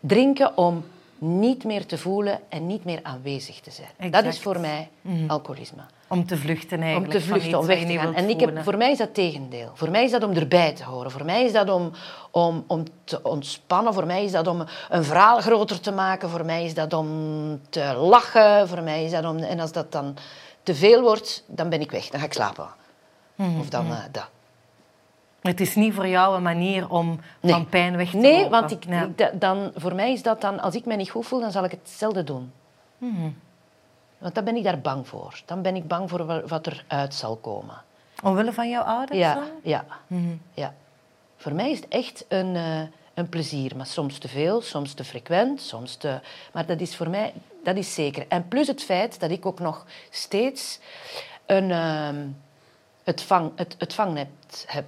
drinken 0.00 0.56
om 0.56 0.84
niet 1.22 1.64
meer 1.64 1.86
te 1.86 1.98
voelen 1.98 2.40
en 2.48 2.66
niet 2.66 2.84
meer 2.84 3.00
aanwezig 3.02 3.60
te 3.60 3.70
zijn. 3.70 3.88
Exact. 3.96 4.24
Dat 4.24 4.32
is 4.32 4.40
voor 4.40 4.60
mij 4.60 4.88
mm. 5.00 5.30
alcoholisme. 5.30 5.82
Om 6.08 6.26
te 6.26 6.36
vluchten 6.36 6.82
eigenlijk. 6.82 7.12
Om 7.12 7.20
te 7.20 7.26
vluchten, 7.26 7.58
om 7.58 7.66
weg 7.66 7.86
te 7.86 7.92
gaan. 7.92 8.14
En 8.14 8.28
ik 8.28 8.40
heb, 8.40 8.62
voor 8.62 8.76
mij 8.76 8.90
is 8.90 8.98
dat 8.98 9.14
tegendeel. 9.14 9.70
Voor 9.74 9.90
mij 9.90 10.04
is 10.04 10.10
dat 10.10 10.22
om 10.22 10.32
erbij 10.32 10.72
te 10.72 10.84
horen. 10.84 11.10
Voor 11.10 11.24
mij 11.24 11.44
is 11.44 11.52
dat 11.52 11.70
om, 11.70 11.90
om, 12.30 12.64
om 12.66 12.84
te 13.04 13.22
ontspannen. 13.22 13.94
Voor 13.94 14.06
mij 14.06 14.24
is 14.24 14.32
dat 14.32 14.46
om 14.46 14.64
een 14.90 15.04
verhaal 15.04 15.40
groter 15.40 15.80
te 15.80 15.92
maken. 15.92 16.28
Voor 16.28 16.44
mij 16.44 16.64
is 16.64 16.74
dat 16.74 16.92
om 16.92 17.60
te 17.68 17.94
lachen. 17.96 18.68
Voor 18.68 18.82
mij 18.82 19.04
is 19.04 19.10
dat 19.10 19.24
om... 19.24 19.38
En 19.38 19.60
als 19.60 19.72
dat 19.72 19.92
dan 19.92 20.16
te 20.62 20.74
veel 20.74 21.00
wordt, 21.00 21.44
dan 21.46 21.68
ben 21.68 21.80
ik 21.80 21.90
weg. 21.90 22.08
Dan 22.08 22.20
ga 22.20 22.26
ik 22.26 22.32
slapen. 22.32 22.66
Mm. 23.34 23.60
Of 23.60 23.68
dan 23.68 23.86
uh, 23.86 23.98
dat. 24.10 24.28
Het 25.42 25.60
is 25.60 25.74
niet 25.74 25.94
voor 25.94 26.08
jou 26.08 26.36
een 26.36 26.42
manier 26.42 26.90
om 26.90 27.20
nee. 27.40 27.52
van 27.52 27.66
pijn 27.66 27.96
weg 27.96 28.10
te 28.10 28.16
Nee, 28.16 28.36
lopen. 28.36 28.50
want 28.50 28.70
ik, 28.70 28.84
ja. 28.88 29.30
dan, 29.32 29.72
voor 29.74 29.94
mij 29.94 30.12
is 30.12 30.22
dat 30.22 30.40
dan... 30.40 30.60
Als 30.60 30.74
ik 30.74 30.84
me 30.84 30.96
niet 30.96 31.10
goed 31.10 31.26
voel, 31.26 31.40
dan 31.40 31.50
zal 31.50 31.64
ik 31.64 31.70
hetzelfde 31.70 32.24
doen. 32.24 32.52
Mm. 32.98 33.36
Want 34.18 34.34
dan 34.34 34.44
ben 34.44 34.56
ik 34.56 34.64
daar 34.64 34.80
bang 34.80 35.08
voor. 35.08 35.42
Dan 35.46 35.62
ben 35.62 35.76
ik 35.76 35.88
bang 35.88 36.10
voor 36.10 36.48
wat 36.48 36.66
eruit 36.66 37.14
zal 37.14 37.36
komen. 37.36 37.82
Omwille 38.22 38.52
van 38.52 38.68
jouw 38.68 38.82
ouders 38.82 39.18
ja, 39.18 39.34
dan? 39.34 39.44
Ja, 39.62 39.84
mm. 40.06 40.40
ja. 40.54 40.74
Voor 41.36 41.54
mij 41.54 41.70
is 41.70 41.76
het 41.76 41.88
echt 41.88 42.24
een, 42.28 42.54
uh, 42.54 42.80
een 43.14 43.28
plezier. 43.28 43.76
Maar 43.76 43.86
soms 43.86 44.18
te 44.18 44.28
veel, 44.28 44.60
soms 44.60 44.92
te 44.92 45.04
frequent, 45.04 45.60
soms 45.60 45.96
te... 45.96 46.20
Maar 46.52 46.66
dat 46.66 46.80
is 46.80 46.96
voor 46.96 47.10
mij... 47.10 47.32
Dat 47.64 47.76
is 47.76 47.94
zeker. 47.94 48.24
En 48.28 48.48
plus 48.48 48.66
het 48.66 48.82
feit 48.82 49.20
dat 49.20 49.30
ik 49.30 49.46
ook 49.46 49.60
nog 49.60 49.86
steeds 50.10 50.78
een, 51.46 51.68
uh, 51.70 52.08
het, 53.02 53.22
vang, 53.22 53.52
het, 53.54 53.74
het 53.78 53.94
vangnet 53.94 54.64
heb 54.66 54.84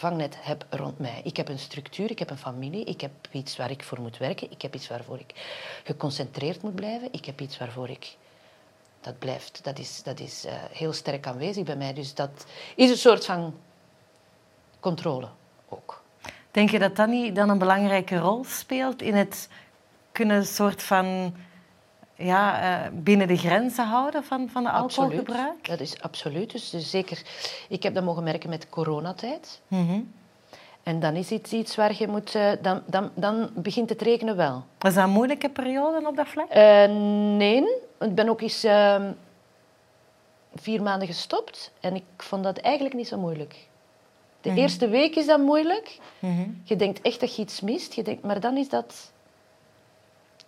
vangnet 0.00 0.36
heb 0.40 0.66
rond 0.70 0.98
mij. 0.98 1.20
Ik 1.24 1.36
heb 1.36 1.48
een 1.48 1.58
structuur, 1.58 2.10
ik 2.10 2.18
heb 2.18 2.30
een 2.30 2.38
familie, 2.38 2.84
ik 2.84 3.00
heb 3.00 3.12
iets 3.30 3.56
waar 3.56 3.70
ik 3.70 3.82
voor 3.82 4.00
moet 4.00 4.18
werken, 4.18 4.50
ik 4.50 4.62
heb 4.62 4.74
iets 4.74 4.88
waarvoor 4.88 5.18
ik 5.18 5.32
geconcentreerd 5.84 6.62
moet 6.62 6.74
blijven, 6.74 7.08
ik 7.12 7.24
heb 7.24 7.40
iets 7.40 7.58
waarvoor 7.58 7.88
ik... 7.88 8.16
Dat 9.00 9.18
blijft, 9.18 9.64
dat 9.64 9.78
is, 9.78 10.02
dat 10.02 10.20
is 10.20 10.44
uh, 10.44 10.52
heel 10.70 10.92
sterk 10.92 11.26
aanwezig 11.26 11.64
bij 11.64 11.76
mij. 11.76 11.92
Dus 11.92 12.14
dat 12.14 12.46
is 12.76 12.90
een 12.90 12.96
soort 12.96 13.24
van 13.24 13.54
controle 14.80 15.28
ook. 15.68 16.02
Denk 16.50 16.70
je 16.70 16.78
dat 16.78 16.96
dat 16.96 17.08
niet 17.08 17.34
dan 17.34 17.48
een 17.48 17.58
belangrijke 17.58 18.18
rol 18.18 18.44
speelt 18.44 19.02
in 19.02 19.14
het 19.14 19.48
kunnen 20.12 20.46
soort 20.46 20.82
van 20.82 21.34
ja, 22.20 22.62
uh, 22.62 22.90
binnen 22.92 23.28
de 23.28 23.36
grenzen 23.36 23.86
houden 23.86 24.24
van, 24.24 24.48
van 24.48 24.62
de 24.62 24.70
alcoholgebruik? 24.70 25.48
Absoluut. 25.48 25.66
Dat 25.66 25.80
is 25.80 26.02
absoluut. 26.02 26.52
Dus, 26.52 26.70
dus 26.70 26.90
zeker, 26.90 27.22
ik 27.68 27.82
heb 27.82 27.94
dat 27.94 28.04
mogen 28.04 28.22
merken 28.22 28.50
met 28.50 28.68
coronatijd. 28.68 29.60
Mm 29.68 29.88
-hmm. 29.88 30.12
En 30.82 31.00
dan 31.00 31.14
is 31.14 31.30
het 31.30 31.52
iets 31.52 31.76
waar 31.76 31.94
je 31.98 32.08
moet... 32.08 32.34
Uh, 32.34 32.50
dan, 32.62 32.82
dan, 32.86 33.10
dan 33.14 33.50
begint 33.54 33.88
het 33.88 34.02
rekenen 34.02 34.36
wel. 34.36 34.64
Was 34.78 34.94
dat 34.94 35.04
een 35.04 35.10
moeilijke 35.10 35.48
periode 35.48 36.06
op 36.06 36.16
dat 36.16 36.28
vlak? 36.28 36.54
Uh, 36.54 36.86
nee. 37.36 37.64
Ik 38.00 38.14
ben 38.14 38.28
ook 38.28 38.40
eens 38.40 38.64
ehm, 38.64 39.12
vier 40.54 40.82
maanden 40.82 41.08
gestopt. 41.08 41.72
En 41.80 41.94
ik 41.94 42.04
vond 42.16 42.44
dat 42.44 42.58
eigenlijk 42.58 42.94
niet 42.94 43.08
zo 43.08 43.18
moeilijk. 43.18 43.68
De 44.40 44.48
mm 44.48 44.54
-hmm. 44.54 44.64
eerste 44.64 44.88
week 44.88 45.16
is 45.16 45.26
dat 45.26 45.40
moeilijk. 45.40 45.98
Mm 46.18 46.36
-hmm. 46.36 46.62
Je 46.64 46.76
denkt 46.76 47.00
echt 47.00 47.20
dat 47.20 47.36
je 47.36 47.42
iets 47.42 47.60
mist. 47.60 47.94
Je 47.94 48.02
denkt, 48.02 48.22
maar 48.22 48.40
dan 48.40 48.56
is 48.56 48.68
dat 48.68 49.12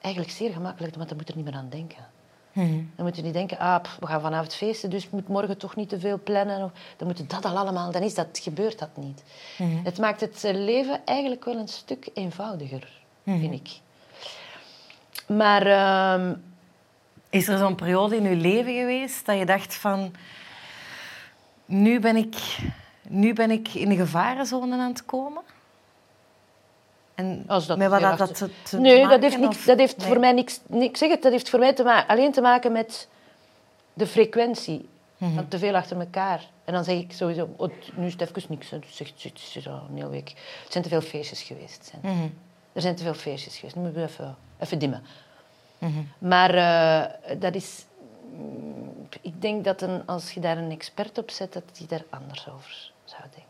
eigenlijk 0.03 0.35
zeer 0.35 0.53
gemakkelijk, 0.53 0.95
want 0.95 1.09
dan 1.09 1.17
moet 1.17 1.27
je 1.27 1.33
er 1.33 1.39
niet 1.39 1.51
meer 1.51 1.61
aan 1.61 1.69
denken. 1.69 2.07
Mm. 2.53 2.91
Dan 2.97 3.07
moet 3.07 3.17
je 3.17 3.23
niet 3.23 3.33
denken, 3.33 3.59
ah, 3.59 3.83
pff, 3.83 3.97
we 4.01 4.07
gaan 4.07 4.21
vanavond 4.21 4.55
feesten, 4.55 4.91
dus 4.91 5.11
moet 5.11 5.29
morgen 5.29 5.59
toch 5.59 5.77
niet 5.77 5.89
te 5.89 6.01
veel 6.01 6.21
plannen. 6.25 6.73
Dan 6.97 7.07
moet 7.07 7.31
dat 7.31 7.45
al 7.45 7.57
allemaal, 7.57 7.93
dan 7.93 8.03
is 8.03 8.15
dat, 8.15 8.41
gebeurt 8.43 8.79
dat 8.79 8.97
niet. 8.97 9.23
Mm. 9.59 9.81
Het 9.85 9.99
maakt 9.99 10.21
het 10.21 10.43
leven 10.43 11.01
eigenlijk 11.05 11.45
wel 11.45 11.57
een 11.57 11.69
stuk 11.69 12.11
eenvoudiger, 12.15 13.01
mm. 13.23 13.41
vind 13.41 13.55
ik. 13.55 13.71
Maar... 15.27 15.67
Uh, 15.67 16.31
is 17.31 17.49
er 17.49 17.59
zo'n 17.59 17.75
periode 17.75 18.17
in 18.17 18.23
je 18.23 18.37
leven 18.37 18.75
geweest 18.75 19.27
dat 19.27 19.39
je 19.39 19.47
dacht 19.47 19.75
van... 19.75 20.15
Nu 21.65 22.01
ben 22.01 22.17
ik 22.17 22.37
nu 23.09 23.33
ben 23.33 23.51
ik 23.51 23.75
in 23.75 23.89
de 23.89 23.97
gevarenzone 23.97 24.77
aan 24.77 24.89
het 24.89 25.05
komen. 25.05 25.43
En 27.15 27.45
Als 27.47 27.67
dat 27.67 27.79
met 27.79 27.89
wat 27.91 28.01
dat 28.01 28.21
achter- 28.21 28.37
te, 28.37 28.51
te 28.63 28.79
Nee, 28.79 28.95
maken, 29.03 29.11
dat 29.11 29.31
heeft, 29.31 29.39
niks, 29.43 29.57
of- 29.57 29.65
dat 29.65 29.79
heeft 29.79 29.97
nee? 29.97 30.07
voor 30.07 30.19
mij 30.21 30.33
niks, 30.33 30.61
niks 30.67 30.99
zeg 30.99 31.11
het, 31.11 31.23
dat 31.23 31.33
heeft 31.33 31.51
voor 31.51 31.59
mij 31.59 31.73
te 31.73 32.07
alleen 32.07 32.33
te 32.33 32.41
maken 32.41 32.73
met 32.73 33.09
de 33.93 34.07
frequentie. 34.07 34.89
Mhm. 35.17 35.49
Te 35.49 35.59
veel 35.59 35.75
achter 35.75 35.99
elkaar. 36.01 36.49
En 36.65 36.73
dan 36.73 36.85
zeg 36.85 36.97
ik 36.99 37.13
sowieso, 37.13 37.49
oh, 37.57 37.71
nu 37.95 38.07
is 38.07 38.13
het 38.13 38.21
even 38.37 38.43
niks. 38.49 38.71
hè. 38.71 38.79
Dus 38.79 38.97
zegt, 38.97 39.23
het 39.23 39.53
is 39.55 39.69
al 39.69 39.83
een 39.91 39.97
hele 39.97 40.09
week. 40.09 40.29
Het 40.63 40.73
zijn 40.73 40.85
te 40.85 40.91
veel 40.91 41.01
feestjes 41.01 41.43
geweest. 41.43 41.75
Het 41.77 41.87
zijn- 42.03 42.17
Mhm. 42.17 42.29
Er 42.73 42.81
zijn 42.81 42.95
te 42.95 43.03
veel 43.03 43.15
feestjes 43.15 43.57
geweest. 43.57 43.75
Nu 43.77 43.83
moeten 43.83 44.01
we 44.03 44.09
even, 44.09 44.37
even 44.59 44.79
dimmen. 44.79 45.03
Mhm. 45.79 45.93
Maar 46.19 46.55
eh, 46.55 47.37
dat 47.41 47.55
is... 47.55 47.85
mm, 48.37 49.07
Ik 49.21 49.43
denk 49.43 49.65
dat 49.65 49.83
een, 49.83 50.07
als 50.07 50.33
je 50.33 50.41
daar 50.41 50.57
een 50.59 50.71
expert 50.71 51.19
op 51.19 51.31
zet, 51.31 51.53
dat 51.53 51.63
die 51.73 51.87
daar 51.87 52.05
anders 52.11 52.49
over 52.49 52.91
zou 53.05 53.23
denken. 53.23 53.42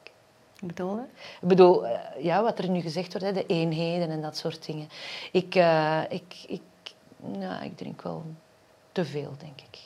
Bedoel 0.64 0.96
je? 0.96 1.02
Ik 1.40 1.48
bedoel, 1.48 1.86
eh, 1.86 2.24
ja, 2.24 2.42
wat 2.42 2.58
er 2.58 2.68
nu 2.68 2.80
gezegd 2.80 3.18
wordt, 3.18 3.34
de 3.34 3.46
eenheden 3.46 4.10
en 4.10 4.22
dat 4.22 4.36
soort 4.36 4.66
dingen. 4.66 4.88
Ik, 5.32 5.54
eh, 5.54 6.00
ik, 6.08 6.44
ik, 6.46 6.60
nou, 7.16 7.64
ik 7.64 7.76
drink 7.76 8.02
wel 8.02 8.24
te 8.92 9.04
veel, 9.04 9.34
denk 9.38 9.60
ik. 9.60 9.78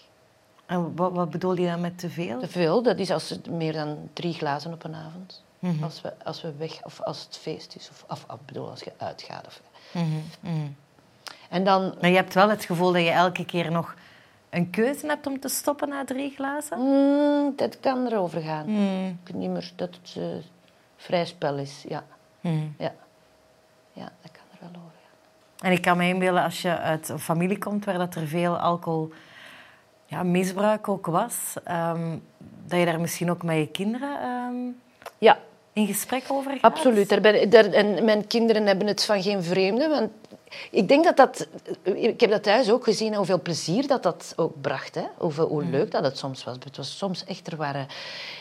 En 0.67 0.97
wat, 0.97 1.13
wat 1.13 1.31
bedoel 1.31 1.57
je 1.57 1.67
dan 1.67 1.81
met 1.81 1.99
te 1.99 2.11
veel? 2.11 2.39
Te 2.41 2.49
veel, 2.49 2.83
dat 2.83 2.99
is 2.99 3.11
als 3.11 3.31
het 3.31 3.51
meer 3.51 3.73
dan 3.73 4.09
drie 4.13 4.33
glazen 4.35 4.73
op 4.73 4.85
een 4.85 4.95
avond. 4.95 5.45
Mhm. 5.59 5.83
Als, 5.85 6.01
we, 6.01 6.13
als 6.25 6.43
we 6.43 6.53
weg, 6.57 6.85
of 6.85 7.01
als 7.03 7.23
het 7.25 7.37
feest 7.37 7.77
is, 7.77 7.89
of, 7.91 8.05
of, 8.09 8.25
of 8.33 8.39
bedoel, 8.47 8.71
als 8.71 8.81
je 8.81 8.93
uitgaat. 8.97 9.47
Of, 9.47 9.61
Mhm, 9.93 10.05
mhm. 10.41 10.67
en 11.51 11.65
dan, 11.65 11.95
Maar 12.01 12.11
je 12.11 12.17
hebt 12.17 12.35
wel 12.35 12.49
het 12.51 12.65
gevoel 12.65 12.93
dat 12.93 13.03
je 13.03 13.11
elke 13.11 13.45
keer 13.45 13.71
nog 13.71 13.95
een 14.51 14.71
keuze 14.71 15.07
hebt 15.07 15.27
om 15.27 15.41
te 15.41 15.49
stoppen 15.49 15.89
na 15.89 16.05
drie 16.05 16.31
glazen? 16.35 16.79
mm, 16.79 17.53
dat 17.57 17.81
kan 17.81 18.07
erover 18.07 18.41
gaan. 18.41 18.67
Mhm. 18.73 19.07
Ik 19.25 19.35
niet 19.35 19.51
meer 19.51 19.73
dat 19.77 19.89
het 20.03 20.15
eh, 20.23 20.25
vrij 21.07 21.25
spel 21.25 21.57
is, 21.57 21.85
ja. 21.89 22.05
Mhm. 22.41 22.67
ja. 22.79 22.93
Ja, 23.93 24.13
dat 24.23 24.31
kan 24.31 24.43
er 24.53 24.59
wel 24.61 24.83
over. 24.83 24.97
En 25.59 25.73
ik 25.73 25.83
kan 25.83 25.97
me 25.97 26.09
inbeelden 26.09 26.43
als 26.43 26.63
je 26.63 26.79
uit 26.79 27.09
een 27.09 27.19
familie 27.19 27.59
komt 27.59 27.85
waar 27.85 27.99
dat 27.99 28.15
er 28.15 28.27
veel 28.27 28.59
alcohol, 28.59 29.13
ja, 30.07 30.23
misbruik 30.23 30.89
ook 30.89 31.07
was, 31.07 31.55
ehm, 31.65 32.19
dat 32.67 32.79
je 32.79 32.85
daar 32.85 33.01
misschien 33.01 33.31
ook 33.31 33.43
met 33.43 33.57
je 33.57 33.69
kinderen 33.69 34.21
ehm, 34.21 34.55
Ja, 35.19 35.39
in 35.73 35.87
gesprek 35.87 36.25
over 36.29 36.51
gaat. 36.51 36.63
Absoluut. 36.63 37.09
Daar 37.09 37.21
ben, 37.21 37.51
daar, 37.51 37.65
en 37.65 38.05
mijn 38.05 38.27
kinderen 38.27 38.67
hebben 38.67 38.87
het 38.87 39.05
van 39.05 39.23
geen 39.23 39.43
vreemde. 39.43 39.89
Want 39.89 40.11
ik 40.71 40.89
denk 40.89 41.05
dat 41.05 41.17
dat... 41.17 41.49
Ik 41.83 42.21
heb 42.21 42.31
dat 42.31 42.43
thuis 42.43 42.71
ook 42.71 42.85
gezien, 42.85 43.15
hoeveel 43.15 43.43
plezier 43.43 43.87
dat 43.87 44.03
dat 44.03 44.33
ook 44.37 44.61
bracht. 44.61 44.95
Hè? 44.95 45.05
Hoeveel, 45.17 45.49
hoe 45.49 45.65
leuk 45.65 45.91
dat 45.91 46.05
het 46.05 46.19
soms 46.19 46.45
was. 46.45 46.57
Het 46.65 46.77
was 46.77 46.99
soms 46.99 47.25
echt... 47.25 47.47
Er 47.47 47.57
waren 47.57 47.87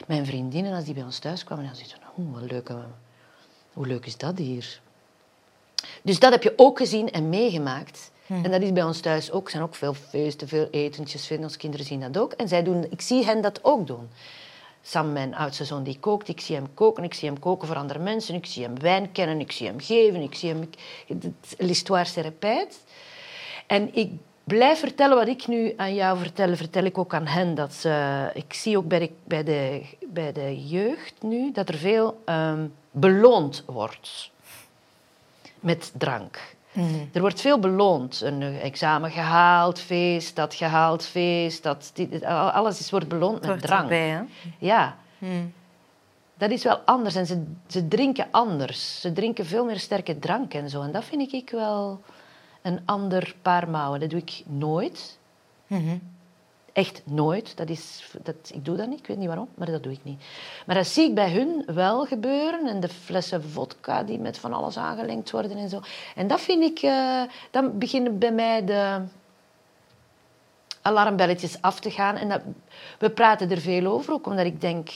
mijn 0.08 0.26
vriendinnen, 0.26 0.74
als 0.74 0.84
die 0.84 0.94
bij 0.94 1.04
ons 1.04 1.20
thuis 1.20 1.44
kwamen, 1.44 1.66
dan 1.66 1.76
zeiden 1.76 1.98
ze... 1.98 2.05
Oh, 2.16 2.34
wat 2.34 2.52
leuk, 2.52 2.68
hè. 2.68 2.76
hoe 3.74 3.88
leuk 3.88 4.06
is 4.06 4.18
dat 4.18 4.38
hier? 4.38 4.80
Dus 6.04 6.20
dat 6.20 6.32
heb 6.32 6.44
je 6.44 6.54
ook 6.56 6.78
gezien 6.78 7.12
en 7.12 7.30
meegemaakt. 7.30 8.12
En 8.28 8.52
dat 8.52 8.62
is 8.62 8.74
bij 8.74 8.84
ons 8.84 9.00
thuis 9.00 9.32
ook. 9.32 9.46
Er 9.46 9.52
zijn 9.52 9.64
ook 9.64 9.76
veel 9.76 9.94
feesten, 9.94 10.48
veel 10.48 10.68
etentjes. 10.72 11.28
Veel 11.28 11.38
onze 11.38 11.58
kinderen 11.58 11.86
zien 11.86 12.00
dat 12.00 12.18
ook. 12.18 12.32
En 12.32 12.48
zij 12.48 12.64
doen, 12.64 12.88
ik 12.90 13.02
zie 13.02 13.26
hen 13.26 13.42
dat 13.42 13.60
ook 13.64 13.88
doen. 13.88 14.10
Sam, 14.82 15.12
mijn 15.12 15.36
oudste 15.36 15.66
zoon, 15.66 15.84
die 15.84 16.00
kookt. 16.00 16.28
Ik 16.28 16.42
zie 16.42 16.56
hem 16.56 16.74
koken. 16.74 17.04
Ik 17.04 17.14
zie 17.14 17.30
hem 17.30 17.40
koken 17.40 17.68
voor 17.68 17.78
andere 17.78 18.00
mensen. 18.00 18.36
Ik 18.36 18.46
zie 18.46 18.64
hem 18.64 18.80
wijn 18.80 19.12
kennen. 19.12 19.40
Ik 19.40 19.52
zie 19.52 19.68
hem 19.68 19.80
geven. 19.80 20.22
Ik 20.22 20.36
zie 20.36 20.50
hem... 20.50 20.70
L'histoire 21.58 22.06
se 22.06 22.22
répète. 22.22 22.76
En 23.68 23.96
ik 23.96 24.12
blijf 24.46 24.80
vertellen 24.80 25.18
wat 25.18 25.28
ik 25.28 25.48
nu 25.48 25.74
aan 25.78 25.94
jou 25.96 26.18
vertel, 26.18 26.56
vertel 26.56 26.84
ik 26.84 26.98
ook 26.98 27.14
aan 27.14 27.28
hen. 27.28 27.56
Dat 27.56 27.74
ze, 27.74 28.30
ik 28.34 28.54
zie 28.54 28.78
ook 28.78 28.88
bij 28.88 29.00
de, 29.00 29.12
bij, 29.24 29.44
de, 29.44 29.82
bij 30.08 30.32
de 30.32 30.66
jeugd 30.68 31.14
nu 31.22 31.52
dat 31.52 31.70
er 31.70 31.78
veel 31.78 32.22
ehm, 32.26 32.66
beloond 32.92 33.64
wordt 33.66 34.32
met 35.60 35.92
drank. 35.98 36.54
Er 37.14 37.22
wordt 37.22 37.42
veel 37.42 37.60
beloond. 37.60 38.22
Een 38.22 38.42
examen 38.42 39.12
gehaald, 39.12 39.80
feest, 39.80 40.36
dat 40.36 40.54
gehaald, 40.54 41.06
feest. 41.06 41.64
Dat, 41.64 41.92
alles 42.54 42.80
is, 42.80 42.92
wordt 42.92 43.08
beloond 43.08 43.46
met 43.46 43.62
drank. 43.62 43.82
erbij, 43.82 44.08
hè? 44.10 44.22
Ja, 44.60 44.96
Mhm. 45.18 45.32
dat 46.38 46.50
is 46.52 46.64
wel 46.64 46.78
anders. 46.86 47.16
En 47.16 47.26
ze, 47.26 47.44
ze 47.68 47.88
drinken 47.88 48.28
anders. 48.32 49.02
Ze 49.02 49.14
drinken 49.14 49.46
veel 49.46 49.66
meer 49.66 49.80
sterke 49.80 50.20
drank 50.20 50.54
en 50.54 50.70
zo. 50.70 50.82
En 50.82 50.92
dat 50.92 51.04
vind 51.04 51.34
ik 51.34 51.50
wel 51.50 52.02
een 52.66 52.80
ander 52.86 53.36
paar 53.42 53.70
mouwen. 53.70 54.00
Dat 54.00 54.10
doe 54.10 54.20
ik 54.20 54.44
nooit. 54.46 55.18
Mhm. 55.68 55.98
Echt 56.74 57.02
nooit. 57.06 57.58
Dat 57.58 57.70
is, 57.70 58.12
dat, 58.24 58.36
ik 58.54 58.66
doe 58.66 58.78
dat 58.78 58.88
niet, 58.88 59.00
ik 59.00 59.08
weet 59.08 59.18
niet 59.18 59.28
waarom, 59.28 59.48
maar 59.56 59.72
dat 59.72 59.84
doe 59.84 59.92
ik 59.92 60.04
niet. 60.04 60.24
Maar 60.66 60.76
dat 60.76 60.88
zie 60.88 61.08
ik 61.10 61.16
bij 61.16 61.32
hun 61.32 61.64
wel 61.66 62.06
gebeuren. 62.06 62.68
En 62.68 62.80
de 62.80 62.90
flessen 62.90 63.44
vodka 63.44 64.04
die 64.04 64.20
met 64.20 64.38
van 64.38 64.54
alles 64.54 64.78
aangelengd 64.78 65.32
worden 65.32 65.58
en 65.58 65.70
zo. 65.70 65.82
En 66.16 66.28
dat 66.28 66.42
vind 66.42 66.64
ik... 66.64 66.80
eh, 66.80 67.22
dan 67.52 67.78
beginnen 67.78 68.20
bij 68.20 68.32
mij 68.32 68.66
de 68.66 69.02
alarmbelletjes 70.82 71.62
af 71.62 71.80
te 71.80 71.92
gaan. 71.92 72.16
En 72.16 72.30
dat, 72.30 72.42
we 73.00 73.10
praten 73.10 73.52
er 73.52 73.62
veel 73.62 73.86
over, 73.92 74.14
ook 74.14 74.28
omdat 74.28 74.46
ik 74.46 74.62
denk... 74.62 74.90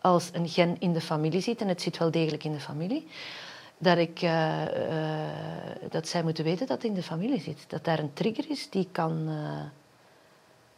Als 0.00 0.30
een 0.32 0.48
gen 0.48 0.76
in 0.78 0.92
de 0.92 1.00
familie 1.00 1.40
zit, 1.40 1.60
en 1.60 1.68
het 1.68 1.82
zit 1.82 1.98
wel 1.98 2.10
degelijk 2.10 2.44
in 2.44 2.52
de 2.52 2.60
familie... 2.60 3.06
Dat, 3.82 3.98
ik, 3.98 4.22
eh, 4.22 4.62
eh, 4.62 5.30
dat 5.90 6.08
zij 6.08 6.22
moeten 6.22 6.44
weten 6.44 6.66
dat 6.66 6.76
het 6.76 6.86
in 6.86 6.94
de 6.94 7.02
familie 7.02 7.40
zit. 7.40 7.64
Dat 7.68 7.84
daar 7.84 7.98
een 7.98 8.12
trigger 8.12 8.50
is 8.50 8.70
die 8.70 8.88
kan... 8.92 9.28
eh, 9.28 9.64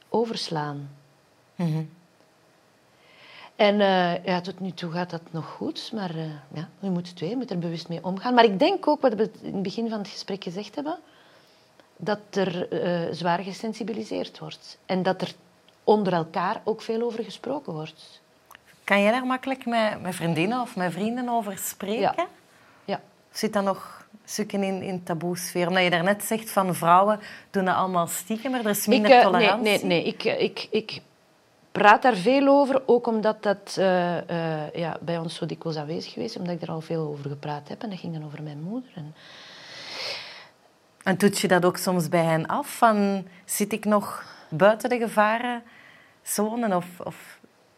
overslaan. 0.09 0.91
Mhm. 1.55 1.83
En 3.57 3.77
ja, 4.25 4.41
tot 4.41 4.61
nu 4.61 4.71
toe 4.71 4.91
gaat 4.93 5.11
dat 5.11 5.21
nog 5.31 5.47
goed, 5.47 5.91
maar 5.95 6.17
ja, 6.55 6.69
je 6.79 6.91
moet 6.91 7.19
je 7.19 7.37
moet 7.37 7.51
er 7.51 7.59
bewust 7.59 7.89
mee 7.89 8.05
omgaan. 8.05 8.35
Maar 8.35 8.45
ik 8.45 8.59
denk 8.59 8.87
ook, 8.87 9.01
wat 9.01 9.15
we 9.15 9.31
in 9.43 9.55
het 9.55 9.63
begin 9.63 9.89
van 9.89 9.99
het 9.99 10.09
gesprek 10.09 10.43
gezegd 10.45 10.75
hebben, 10.75 10.99
dat 11.97 12.19
er 12.31 12.69
zwaar 13.15 13.39
gesensibiliseerd 13.39 14.39
wordt. 14.39 14.79
En 14.87 15.03
dat 15.03 15.23
er 15.23 15.35
onder 15.85 16.13
elkaar 16.13 16.61
ook 16.65 16.83
veel 16.83 17.03
over 17.03 17.25
gesproken 17.25 17.73
wordt. 17.73 18.21
Kan 18.85 19.03
jij 19.03 19.11
daar 19.11 19.27
makkelijk 19.27 19.67
met, 19.67 20.01
met 20.01 20.15
vriendinnen 20.15 20.61
of 20.61 20.77
met 20.77 20.93
vrienden 20.93 21.29
over 21.29 21.59
spreken? 21.59 22.15
Ja. 22.17 22.29
Zit 23.35 23.53
dat 23.53 23.65
nog 23.65 24.07
stukken 24.25 24.63
in, 24.63 24.83
in 24.83 25.03
taboesfeer? 25.03 25.69
Omdat 25.69 25.83
je 25.83 25.91
daarnet 25.91 26.25
zegt 26.25 26.51
van 26.51 26.75
vrouwen 26.75 27.21
doen 27.51 27.65
dat 27.65 27.75
allemaal 27.75 28.07
stiekem, 28.07 28.51
maar 28.51 28.61
er 28.61 28.71
is 28.71 28.87
minder 28.87 29.11
ik, 29.11 29.17
eh, 29.17 29.23
tolerantie. 29.23 29.63
Nee, 29.63 29.79
nee, 29.79 29.87
nee. 29.87 30.05
Ik, 30.05 30.25
eh, 30.25 30.43
ik, 30.43 30.69
ik 30.71 31.01
praat 31.73 32.03
daar 32.03 32.17
veel 32.17 32.49
over, 32.49 32.83
ook 32.87 33.07
omdat 33.07 33.43
dat 33.43 33.77
eh, 33.79 34.75
ja, 34.75 34.97
bij 35.01 35.19
ons 35.19 35.35
zo 35.35 35.47
dikwijls 35.47 35.79
aanwezig 35.79 36.13
geweest 36.13 36.37
omdat 36.37 36.55
ik 36.55 36.63
er 36.63 36.71
al 36.71 36.81
veel 36.81 37.07
over 37.07 37.31
gepraat 37.31 37.69
heb. 37.69 37.83
En 37.83 37.91
dat 37.91 37.99
ging 37.99 38.13
dan 38.13 38.25
over 38.25 38.43
mijn 38.43 38.61
moeder. 38.61 38.91
En, 38.95 39.15
En 41.03 41.17
doet 41.17 41.39
je 41.39 41.49
dat 41.49 41.65
ook 41.65 41.77
soms 41.77 42.09
bij 42.09 42.25
hen 42.25 42.47
af? 42.47 42.77
Van, 42.77 43.27
zit 43.45 43.73
ik 43.73 43.85
nog 43.85 44.25
buiten 44.49 44.89
de 44.89 44.99
gevarenzone? 44.99 46.77
Of, 46.77 47.01
of 47.01 47.34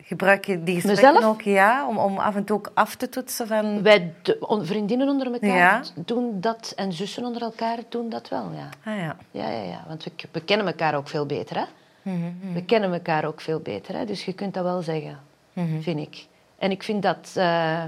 gebruik 0.07 0.45
je 0.45 0.63
die 0.63 0.75
gesprekken 0.81 1.13
Mezelf? 1.15 1.25
ook 1.35 1.43
ja, 1.43 1.89
om, 1.89 1.99
om 1.99 2.19
af 2.19 2.35
en 2.37 2.45
toe 2.45 2.57
ook 2.57 2.71
af 2.75 2.95
te 2.95 3.09
toetsen 3.09 3.47
van... 3.47 3.83
Wij 3.83 4.13
de, 4.23 4.61
vriendinnen 4.63 5.09
onder 5.09 5.33
elkaar 5.33 5.49
Ja. 5.57 5.83
doen 5.95 6.41
dat 6.41 6.73
en 6.77 6.93
zussen 6.93 7.25
onder 7.25 7.43
elkaar 7.43 7.79
doen 7.89 8.09
dat 8.09 8.29
wel, 8.29 8.51
ja. 8.53 8.69
Ah 8.85 8.99
ja. 8.99 9.17
Ja, 9.31 9.49
ja, 9.51 9.63
ja. 9.63 9.85
Want 9.89 10.05
we, 10.05 10.11
we 10.33 10.41
kennen 10.41 10.67
elkaar 10.67 10.95
ook 10.95 11.09
veel 11.09 11.27
beter, 11.27 11.57
hè. 11.57 11.65
Mhm, 12.03 12.53
We 12.53 12.65
kennen 12.65 12.93
elkaar 12.93 13.25
ook 13.25 13.41
veel 13.41 13.61
beter, 13.61 13.97
hè. 13.97 14.05
Dus 14.05 14.25
je 14.25 14.33
kunt 14.33 14.55
dat 14.55 14.65
wel 14.65 14.83
zeggen, 14.83 15.19
mhm. 15.53 15.81
vind 15.81 16.01
ik. 16.01 16.27
En 16.59 16.71
ik 16.71 16.83
vind 16.83 17.03
dat... 17.03 17.33
eh, 17.35 17.83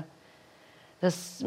dat 0.98 1.10
is 1.12 1.42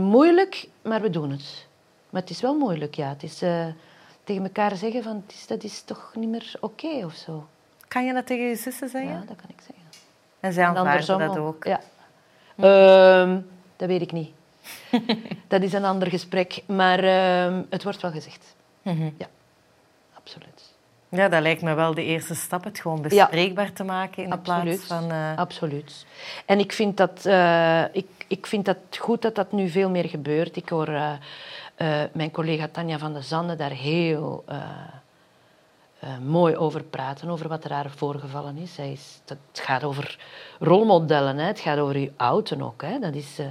moeilijk, 0.00 0.68
maar 0.82 1.00
we 1.00 1.10
doen 1.10 1.30
het. 1.30 1.66
Maar 2.10 2.20
het 2.20 2.30
is 2.30 2.40
wel 2.40 2.58
moeilijk, 2.58 2.94
ja. 2.94 3.08
Het 3.08 3.22
is 3.22 3.42
eh, 3.42 3.66
tegen 4.24 4.42
elkaar 4.42 4.76
zeggen 4.76 5.02
van... 5.02 5.22
Het 5.26 5.34
is, 5.34 5.46
dat 5.46 5.62
is 5.64 5.82
toch 5.82 6.12
niet 6.14 6.28
meer 6.28 6.54
oké 6.60 7.04
of 7.04 7.14
zo. 7.14 7.46
Kan 7.88 8.04
je 8.04 8.12
dat 8.12 8.26
tegen 8.26 8.44
je 8.44 8.56
zussen 8.56 8.88
zeggen? 8.88 9.10
Ja, 9.12 9.18
dat 9.26 9.36
kan 9.36 9.48
ik 9.48 9.60
zeggen. 9.60 9.81
En 10.42 10.52
zij 10.52 10.64
En 10.64 10.76
aanvaarden 10.76 11.18
dat 11.18 11.38
ook. 11.38 11.64
Ja. 11.64 11.80
Ehm, 12.56 13.38
dat 13.76 13.88
weet 13.88 14.02
ik 14.02 14.12
niet. 14.12 14.30
dat 15.48 15.62
is 15.62 15.72
een 15.72 15.84
ander 15.84 16.08
gesprek. 16.08 16.62
Maar 16.66 16.98
ehm, 16.98 17.62
het 17.70 17.82
wordt 17.82 18.00
wel 18.02 18.10
gezegd. 18.10 18.54
Mhm. 18.82 19.08
Absoluut. 20.14 20.70
Ja, 21.08 21.28
dat 21.28 21.42
lijkt 21.42 21.62
me 21.62 21.74
wel 21.74 21.94
de 21.94 22.04
eerste 22.04 22.34
stap, 22.34 22.64
het 22.64 22.80
gewoon 22.80 23.02
bespreekbaar 23.02 23.72
te 23.72 23.84
maken 23.84 24.22
in 24.22 24.30
de 24.30 24.36
Absoluut. 24.36 24.62
plaats 24.64 24.84
van... 24.86 25.10
eh, 25.10 25.36
Absoluut. 25.36 26.06
En 26.46 26.58
ik 26.58 26.72
vind, 26.72 26.96
dat, 26.96 27.26
eh, 27.26 27.82
ik, 27.92 28.06
ik 28.26 28.46
vind 28.46 28.64
dat 28.64 28.76
goed 28.98 29.22
dat 29.22 29.34
dat 29.34 29.52
nu 29.52 29.68
veel 29.68 29.90
meer 29.90 30.08
gebeurt. 30.08 30.56
Ik 30.56 30.68
hoor 30.68 30.88
eh, 30.88 32.02
mijn 32.12 32.30
collega 32.30 32.68
Tanja 32.72 32.98
van 32.98 33.12
de 33.12 33.22
Zande 33.22 33.56
daar 33.56 33.70
heel 33.70 34.44
eh, 36.02 36.18
mooi 36.18 36.56
over 36.56 36.82
praten, 36.82 37.28
over 37.28 37.48
wat 37.48 37.64
er 37.64 37.72
haar 37.72 37.90
voorgevallen 37.90 38.56
is. 38.56 38.74
Zij 38.74 38.92
is 38.92 39.20
het 39.24 39.38
gaat 39.52 39.84
over 39.84 40.18
rolmodellen, 40.58 41.36
hè. 41.38 41.44
het 41.46 41.60
gaat 41.60 41.78
over 41.78 41.98
je 41.98 42.12
ouderen 42.16 42.62
ook. 42.66 42.82
Hè. 42.82 42.98
Dat 42.98 43.14
is, 43.14 43.38
eh, 43.38 43.46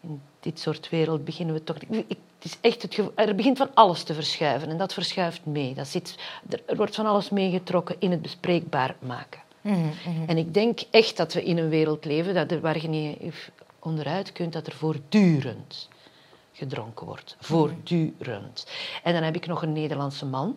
in 0.00 0.22
dit 0.40 0.60
soort 0.60 0.88
wereld 0.88 1.24
beginnen 1.24 1.54
we 1.54 1.64
toch... 1.64 1.76
Ik, 1.76 2.04
het 2.08 2.44
is 2.44 2.58
echt 2.60 2.82
het 2.82 2.94
gevo- 2.94 3.12
er 3.14 3.34
begint 3.34 3.58
van 3.58 3.70
alles 3.74 4.02
te 4.02 4.14
verschuiven 4.14 4.68
en 4.68 4.76
dat 4.76 4.92
verschuift 4.92 5.44
mee. 5.44 5.74
Dat 5.74 5.86
zit, 5.86 6.18
er, 6.66 6.76
wordt 6.76 6.94
van 6.94 7.06
alles 7.06 7.30
meegetrokken 7.30 7.96
in 7.98 8.10
het 8.10 8.22
bespreekbaar 8.22 8.96
maken. 8.98 9.40
En 10.26 10.38
ik 10.38 10.54
denk 10.54 10.80
echt 10.90 11.16
dat 11.16 11.32
we 11.32 11.44
in 11.44 11.58
een 11.58 11.68
wereld 11.68 12.04
leven 12.04 12.34
dat 12.34 12.50
er, 12.50 12.60
waar 12.60 12.80
je 12.80 12.88
niet 12.88 13.34
onderuit 13.78 14.32
kunt 14.32 14.52
dat 14.52 14.66
er 14.66 14.72
voortdurend 14.72 15.88
gedronken 16.52 17.06
wordt. 17.06 17.36
Voortdurend. 17.40 18.66
En 19.02 19.12
dan 19.12 19.22
heb 19.22 19.36
ik 19.36 19.46
nog 19.46 19.62
een 19.62 19.72
Nederlandse 19.72 20.26
man. 20.26 20.56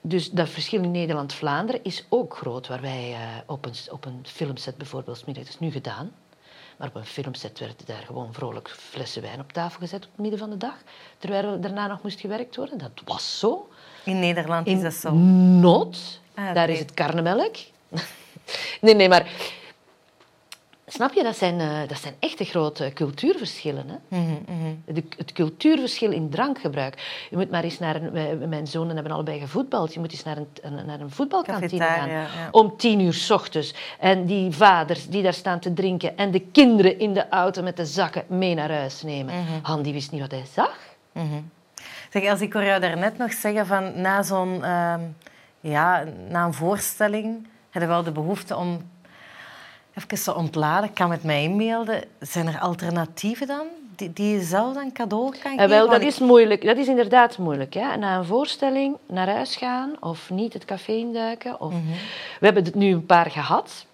Dus 0.00 0.30
dat 0.30 0.48
verschil 0.48 0.82
in 0.82 0.90
Nederland-Vlaanderen 0.90 1.84
is 1.84 2.04
ook 2.08 2.36
groot. 2.36 2.66
Waar 2.68 2.80
wij 2.80 3.12
eh, 3.12 3.18
op, 3.46 3.64
een, 3.64 3.74
op 3.90 4.04
een 4.04 4.20
filmset 4.22 4.76
bijvoorbeeld, 4.76 5.22
dat 5.26 5.48
is 5.48 5.58
nu 5.58 5.70
gedaan, 5.70 6.12
maar 6.76 6.88
op 6.88 6.94
een 6.94 7.04
filmset 7.04 7.58
werden 7.58 7.76
daar 7.86 8.02
gewoon 8.06 8.32
vrolijk 8.34 8.70
flessen 8.70 9.22
wijn 9.22 9.40
op 9.40 9.52
tafel 9.52 9.80
gezet 9.80 10.04
op 10.04 10.10
het 10.10 10.20
midden 10.20 10.38
van 10.38 10.50
de 10.50 10.56
dag. 10.56 10.74
Terwijl 11.18 11.60
daarna 11.60 11.86
nog 11.86 12.02
moest 12.02 12.20
gewerkt 12.20 12.56
worden. 12.56 12.78
Dat 12.78 12.90
was 13.04 13.38
zo. 13.38 13.68
In 14.04 14.18
Nederland 14.18 14.66
is 14.66 14.82
dat 14.82 14.94
zo? 14.94 15.12
Not. 15.14 16.20
Ah, 16.34 16.54
Daar 16.54 16.68
is 16.68 16.78
het 16.78 16.94
karnemelk. 16.94 17.54
nee, 18.80 18.94
nee, 18.94 19.08
maar 19.08 19.30
Snap 20.92 21.12
je, 21.12 21.22
dat 21.22 21.36
zijn, 21.36 21.60
uh, 21.60 21.88
dat 21.88 21.98
zijn 21.98 22.14
echte 22.18 22.44
grote 22.44 22.90
cultuurverschillen. 22.94 23.88
Hè? 23.88 24.18
Mm 24.18 24.38
-hmm. 24.46 24.82
De, 24.94 25.02
het 25.16 25.32
cultuurverschil 25.32 26.10
in 26.10 26.30
drankgebruik. 26.30 27.26
Je 27.30 27.36
moet 27.36 27.50
maar 27.50 27.64
eens 27.64 27.78
naar 27.78 27.96
een, 27.96 28.48
mijn 28.48 28.66
zonen 28.66 28.94
hebben 28.94 29.12
allebei 29.12 29.40
gevoetbald. 29.40 29.94
Je 29.94 30.00
moet 30.00 30.12
eens 30.12 30.22
naar 30.22 30.36
een, 30.36 30.86
naar 30.86 31.00
een 31.00 31.10
voetbalkantine 31.10 31.84
gaan. 31.84 32.08
Ja. 32.08 32.26
Om 32.50 32.76
tien 32.76 33.00
uur 33.00 33.12
s 33.12 33.30
ochtends. 33.30 33.74
En 33.98 34.26
die 34.26 34.50
vaders 34.50 35.08
die 35.08 35.22
daar 35.22 35.34
staan 35.34 35.60
te 35.60 35.72
drinken. 35.72 36.16
En 36.16 36.30
de 36.30 36.40
kinderen 36.40 36.98
in 36.98 37.14
de 37.14 37.28
auto 37.28 37.62
met 37.62 37.76
de 37.76 37.86
zakken 37.86 38.24
mee 38.26 38.54
naar 38.54 38.72
huis 38.72 39.02
nemen. 39.02 39.34
Mm 39.34 39.46
Han, 39.62 39.82
die 39.82 39.92
wist 39.92 40.10
niet 40.10 40.20
wat 40.20 40.30
hij 40.30 40.44
zag. 40.52 40.78
Mm 41.12 41.50
zeg, 42.10 42.30
als 42.30 42.40
ik 42.40 42.52
hoor 42.52 42.64
jou 42.64 42.80
daarnet 42.80 43.18
nog 43.18 43.32
zeggen 43.32 43.66
van 43.66 44.00
na 44.00 44.22
zo'n... 44.22 44.54
Uh, 44.54 44.94
ja, 45.60 46.04
na 46.28 46.44
een 46.44 46.54
voorstelling... 46.54 47.48
Heb 47.70 47.82
je 47.82 47.88
wel 47.88 48.02
de 48.02 48.12
behoefte 48.12 48.56
om 48.56 48.90
even 50.04 50.24
te 50.24 50.34
ontladen, 50.34 50.92
kan 50.92 51.08
met 51.08 51.24
mij 51.24 51.42
inbeelden. 51.42 52.04
Zijn 52.20 52.46
er 52.46 52.60
alternatieven 52.60 53.46
dan 53.46 53.66
die, 53.96 54.12
die 54.12 54.34
je 54.34 54.42
zelf 54.42 54.74
dan 54.74 54.92
cadeau 54.92 55.30
kan 55.30 55.40
geven? 55.40 55.62
Ja, 55.62 55.68
wel, 55.68 55.88
dat 55.88 56.00
is 56.00 56.18
moeilijk. 56.18 56.64
Dat 56.64 56.76
is 56.76 56.86
inderdaad 56.86 57.38
moeilijk. 57.38 57.74
Hè? 57.74 57.96
Na 57.96 58.18
een 58.18 58.24
voorstelling 58.24 58.96
naar 59.06 59.28
huis 59.28 59.56
gaan 59.56 59.96
of 60.00 60.30
niet 60.30 60.52
het 60.52 60.64
café 60.64 60.92
induiken. 60.92 61.60
Of... 61.60 61.72
Mhm. 61.72 61.86
We 62.40 62.44
hebben 62.44 62.64
het 62.64 62.74
nu 62.74 62.92
een 62.92 63.06
paar 63.06 63.30
gehad, 63.30 63.86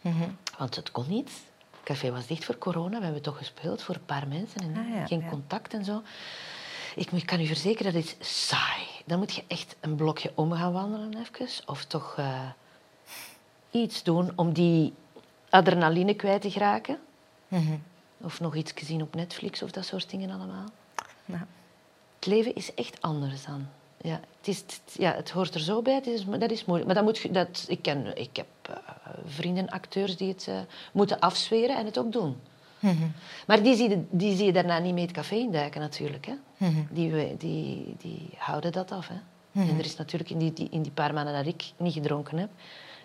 mhm. 0.00 0.28
want 0.58 0.76
het 0.76 0.90
kon 0.90 1.04
niet. 1.08 1.30
Het 1.70 1.82
café 1.84 2.12
was 2.12 2.26
dicht 2.26 2.44
voor 2.44 2.58
corona. 2.58 2.98
We 2.98 3.04
hebben 3.04 3.22
toch 3.22 3.36
gespeeld 3.36 3.82
voor 3.82 3.94
een 3.94 4.04
paar 4.04 4.28
mensen 4.28 4.60
en 4.60 4.76
ah, 4.76 5.06
geen 5.06 5.28
contact 5.28 5.74
en 5.74 5.84
zo. 5.84 6.02
Ik 6.94 7.26
kan 7.26 7.40
u 7.40 7.46
verzekeren, 7.46 7.92
dat 7.92 8.02
is 8.02 8.16
saai. 8.48 8.86
Dan 9.04 9.18
moet 9.18 9.34
je 9.34 9.44
echt 9.46 9.76
een 9.80 9.94
blokje 9.94 10.32
om 10.34 10.52
gaan 10.52 10.72
wandelen 10.72 11.14
even. 11.18 11.66
Of 11.66 11.84
toch 11.84 12.16
uh, 12.18 12.40
iets 13.70 14.02
doen 14.02 14.32
om 14.36 14.52
die 14.52 14.92
adrenaline 15.52 16.14
kwijt 16.14 16.40
te 16.40 16.50
geraken. 16.50 16.98
Mhm. 17.48 17.76
Of 18.20 18.40
nog 18.40 18.54
iets 18.54 18.72
gezien 18.74 19.02
op 19.02 19.14
Netflix 19.14 19.62
of 19.62 19.70
dat 19.70 19.84
soort 19.84 20.10
dingen 20.10 20.30
allemaal. 20.30 20.68
Ja. 21.24 21.46
Het 22.14 22.26
leven 22.26 22.54
is 22.54 22.74
echt 22.74 23.00
anders 23.00 23.44
dan. 23.44 23.66
Ja, 24.00 24.20
het, 24.38 24.48
is, 24.48 24.64
ja, 24.92 25.14
het 25.14 25.30
hoort 25.30 25.54
er 25.54 25.60
zo 25.60 25.82
bij, 25.82 25.94
het 25.94 26.06
is, 26.06 26.24
dat 26.24 26.50
is 26.50 26.64
moeilijk. 26.64 26.86
Maar 26.92 27.04
dat 27.04 27.04
moet, 27.04 27.34
dat, 27.34 27.64
ik, 27.68 27.82
ken, 27.82 28.18
ik 28.18 28.36
heb 28.36 28.46
uh, 28.70 28.76
vrienden, 29.24 29.68
acteurs 29.68 30.16
die 30.16 30.28
het 30.28 30.46
uh, 30.48 30.60
moeten 30.92 31.20
afzweren 31.20 31.76
en 31.76 31.84
het 31.84 31.98
ook 31.98 32.12
doen. 32.12 32.36
Mm 32.78 32.90
-hmm. 32.90 33.12
Maar 33.46 33.62
die 33.62 33.76
zie, 33.76 33.88
je, 33.88 34.04
die 34.10 34.36
zie 34.36 34.46
je 34.46 34.52
daarna 34.52 34.78
niet 34.78 34.94
mee 34.94 35.04
het 35.04 35.14
café 35.14 35.34
induiken 35.34 35.80
natuurlijk. 35.80 36.26
Hè? 36.26 36.32
Mm 36.56 36.74
-hmm. 36.74 36.88
die, 36.90 37.36
die, 37.36 37.94
die 37.98 38.28
houden 38.36 38.72
dat 38.72 38.92
af. 38.92 39.08
Hè? 39.08 39.16
En 39.60 39.78
er 39.78 39.84
is 39.84 39.96
natuurlijk 39.96 40.30
in 40.30 40.38
die, 40.38 40.52
die, 40.52 40.68
in 40.70 40.82
die 40.82 40.92
paar 40.92 41.14
maanden 41.14 41.34
dat 41.34 41.46
ik 41.46 41.72
niet 41.76 41.92
gedronken 41.92 42.38
heb, 42.38 42.50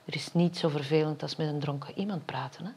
er 0.08 0.16
is 0.16 0.34
niet 0.34 0.58
zo 0.58 0.70
vervelend 0.70 1.22
als 1.22 1.36
met 1.36 1.48
een 1.48 1.60
dronken 1.60 1.94
iemand 2.00 2.26
praten. 2.26 2.66
Hè? 2.66 2.72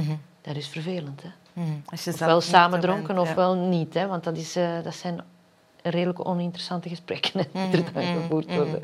Mm 0.00 0.20
Dat 0.40 0.56
is 0.56 0.68
vervelend. 0.68 1.22
Hè? 1.22 1.28
Mm 1.52 1.82
Ofwel 1.92 2.40
samen 2.40 2.80
dronken 2.80 3.14
bent, 3.14 3.28
ofwel 3.28 3.54
niet. 3.54 3.94
Hè? 3.94 4.06
Want 4.06 4.24
dat, 4.24 4.36
is, 4.36 4.56
uh, 4.56 4.82
dat 4.82 4.94
zijn 4.94 5.20
redelijk 5.82 6.26
oninteressante 6.26 6.88
gesprekken 6.88 7.46
die 7.52 7.82
er 7.82 7.92
dan 7.92 8.02
gevoerd 8.02 8.54
worden. 8.54 8.82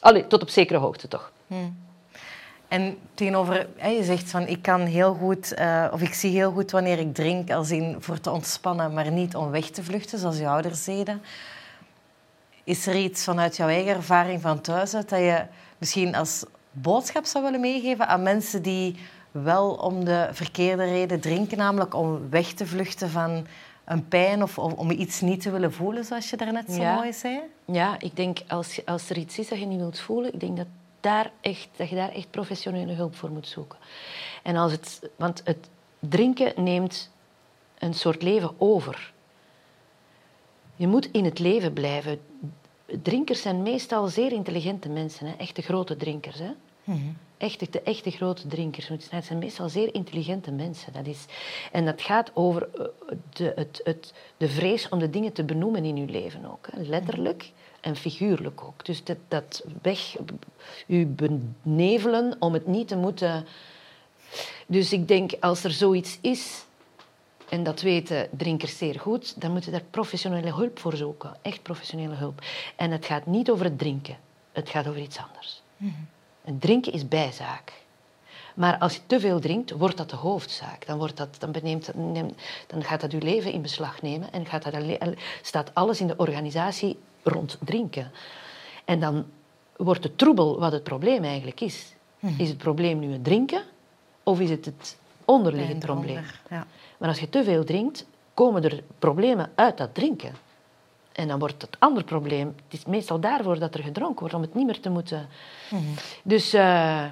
Allee, 0.00 0.26
tot 0.26 0.42
op 0.42 0.48
zekere 0.48 0.78
hoogte 0.78 1.08
toch. 1.08 1.32
En 2.68 2.98
tegenover, 3.14 3.68
je 3.76 4.04
zegt 4.04 4.30
van 4.30 4.46
ik 4.46 4.62
kan 4.62 4.80
heel 4.80 5.14
goed, 5.14 5.58
uh, 5.58 5.86
of 5.92 6.00
ik 6.00 6.14
zie 6.14 6.30
heel 6.30 6.52
goed 6.52 6.70
wanneer 6.70 6.98
ik 6.98 7.14
drink 7.14 7.50
als 7.50 7.70
in 7.70 7.96
voor 7.98 8.20
te 8.20 8.30
ontspannen, 8.30 8.92
maar 8.92 9.10
niet 9.10 9.36
om 9.36 9.50
weg 9.50 9.70
te 9.70 9.84
vluchten, 9.84 10.18
zoals 10.18 10.38
je 10.38 10.48
ouders 10.48 10.84
deden. 10.84 11.22
Is 12.64 12.86
er 12.86 12.96
iets 12.96 13.24
vanuit 13.24 13.56
jouw 13.56 13.68
eigen 13.68 13.94
ervaring 13.94 14.40
van 14.40 14.60
thuis 14.60 14.94
uit 14.94 15.08
dat 15.08 15.18
je 15.18 15.44
misschien 15.78 16.14
als 16.14 16.44
boodschap 16.70 17.24
zou 17.24 17.44
willen 17.44 17.60
meegeven 17.60 18.08
aan 18.08 18.22
mensen 18.22 18.62
die 18.62 18.96
wel 19.30 19.70
om 19.70 20.04
de 20.04 20.28
verkeerde 20.32 20.84
reden 20.84 21.20
drinken, 21.20 21.58
namelijk 21.58 21.94
om 21.94 22.30
weg 22.30 22.52
te 22.52 22.66
vluchten 22.66 23.10
van 23.10 23.46
een 23.84 24.08
pijn 24.08 24.42
of 24.42 24.58
om 24.58 24.90
iets 24.90 25.20
niet 25.20 25.42
te 25.42 25.50
willen 25.50 25.72
voelen, 25.72 26.04
zoals 26.04 26.30
je 26.30 26.36
daarnet 26.36 26.72
zo 26.72 26.82
mooi 26.82 27.12
zei? 27.12 27.40
Ja, 27.64 27.96
ik 27.98 28.16
denk 28.16 28.38
als, 28.48 28.86
als 28.86 29.10
er 29.10 29.18
iets 29.18 29.38
is 29.38 29.48
dat 29.48 29.58
je 29.58 29.66
niet 29.66 29.78
wilt 29.78 30.00
voelen, 30.00 30.34
ik 30.34 30.40
denk 30.40 30.56
dat, 30.56 30.66
daar 31.00 31.30
echt, 31.40 31.68
dat 31.76 31.88
je 31.88 31.96
daar 31.96 32.12
echt 32.12 32.30
professionele 32.30 32.92
hulp 32.92 33.16
voor 33.16 33.30
moet 33.30 33.48
zoeken. 33.48 33.78
En 34.42 34.56
als 34.56 34.72
het, 34.72 35.10
want 35.16 35.40
het 35.44 35.68
drinken 35.98 36.52
neemt 36.64 37.10
een 37.78 37.94
soort 37.94 38.22
leven 38.22 38.50
over. 38.58 39.12
Je 40.76 40.86
moet 40.86 41.08
in 41.10 41.24
het 41.24 41.38
leven 41.38 41.72
blijven 41.72 42.20
drinkers 43.02 43.42
zijn 43.42 43.62
meestal 43.62 44.08
zeer 44.08 44.32
intelligente 44.32 44.88
mensen, 44.88 45.26
hè? 45.26 45.34
echte 45.36 45.62
grote 45.62 45.96
drinkers. 45.96 46.38
Hè? 46.38 46.50
Mm 46.84 47.16
Echte, 47.38 47.66
de 47.70 47.82
echte 47.82 48.10
grote 48.10 48.46
drinkers. 48.46 48.88
Het 48.88 49.24
zijn 49.24 49.38
meestal 49.38 49.68
zeer 49.68 49.94
intelligente 49.94 50.50
mensen. 50.50 50.92
Dat 50.92 51.06
is, 51.06 51.24
en 51.72 51.84
dat 51.84 52.02
gaat 52.02 52.30
over 52.34 52.68
eh, 52.74 52.86
de, 53.32 53.52
het, 53.54 53.80
het, 53.84 54.12
de 54.36 54.48
vrees 54.48 54.88
om 54.88 54.98
de 54.98 55.10
dingen 55.10 55.32
te 55.32 55.44
benoemen 55.44 55.84
in 55.84 55.96
uw 55.96 56.06
leven 56.06 56.44
ook. 56.44 56.68
Hè? 56.70 56.82
Letterlijk 56.82 57.52
en 57.80 57.96
figuurlijk 57.96 58.62
ook. 58.64 58.84
Dus 58.84 59.04
dat, 59.04 59.16
dat 59.28 59.64
weg, 59.82 60.16
u 60.86 61.06
benevelen 61.06 62.36
om 62.38 62.52
het 62.52 62.66
niet 62.66 62.88
te 62.88 62.96
moeten. 62.96 63.46
Dus 64.66 64.92
ik 64.92 65.08
denk, 65.08 65.32
als 65.40 65.64
er 65.64 65.70
zoiets 65.70 66.18
is, 66.20 66.64
en 67.48 67.62
dat 67.62 67.80
weten 67.80 68.28
drinkers 68.30 68.78
zeer 68.78 69.00
goed, 69.00 69.40
dan 69.40 69.52
moeten 69.52 69.72
daar 69.72 69.82
professionele 69.90 70.52
hulp 70.52 70.78
voor 70.78 70.96
zoeken. 70.96 71.36
Echt 71.42 71.62
professionele 71.62 72.14
hulp. 72.14 72.40
En 72.76 72.90
het 72.90 73.06
gaat 73.06 73.26
niet 73.26 73.50
over 73.50 73.64
het 73.64 73.78
drinken, 73.78 74.16
het 74.52 74.68
gaat 74.68 74.86
over 74.88 75.00
iets 75.00 75.18
anders. 75.18 75.62
Mm 75.76 76.08
drinken 76.58 76.92
is 76.92 77.08
bijzaak. 77.08 77.72
Maar 78.54 78.78
als 78.78 78.94
je 78.94 79.00
te 79.06 79.20
veel 79.20 79.40
drinkt, 79.40 79.70
wordt 79.70 79.96
dat 79.96 80.10
de 80.10 80.16
hoofdzaak. 80.16 80.86
Dan, 80.86 80.98
wordt 80.98 81.16
dat, 81.16 81.36
dan, 81.38 81.52
beneemt, 81.52 81.90
dan 82.66 82.84
gaat 82.84 83.00
dat 83.00 83.12
je 83.12 83.22
leven 83.22 83.52
in 83.52 83.62
beslag 83.62 84.02
nemen 84.02 84.32
en 84.32 84.46
gaat 84.46 84.62
dat, 84.62 84.74
staat 85.42 85.70
alles 85.74 86.00
in 86.00 86.06
de 86.06 86.16
organisatie 86.16 86.98
rond 87.22 87.58
drinken. 87.60 88.10
En 88.84 89.00
dan 89.00 89.26
wordt 89.76 90.02
de 90.02 90.16
troebel 90.16 90.58
wat 90.58 90.72
het 90.72 90.82
probleem 90.82 91.24
eigenlijk 91.24 91.60
is. 91.60 91.94
Mhm. 92.18 92.40
Is 92.40 92.48
het 92.48 92.58
probleem 92.58 92.98
nu 92.98 93.12
het 93.12 93.24
drinken 93.24 93.62
of 94.22 94.40
is 94.40 94.50
het 94.50 94.64
het 94.64 94.96
onderliggend 95.24 95.78
probleem? 95.78 96.24
Ja. 96.50 96.66
Maar 96.96 97.08
als 97.08 97.20
je 97.20 97.28
te 97.28 97.44
veel 97.44 97.64
drinkt, 97.64 98.06
komen 98.34 98.64
er 98.64 98.82
problemen 98.98 99.52
uit 99.54 99.76
dat 99.76 99.94
drinken. 99.94 100.34
En 101.12 101.28
dan 101.28 101.38
wordt 101.38 101.62
het 101.62 101.76
ander 101.78 102.04
probleem, 102.04 102.54
het 102.64 102.78
is 102.78 102.84
meestal 102.84 103.20
daarvoor 103.20 103.58
dat 103.58 103.74
er 103.74 103.82
gedronken 103.82 104.20
wordt, 104.20 104.34
om 104.34 104.40
het 104.40 104.54
niet 104.54 104.66
meer 104.66 104.80
te 104.80 104.90
moeten. 104.90 105.28
Mhm. 105.70 105.82
Dus 106.22 106.54
uh, 106.54 107.04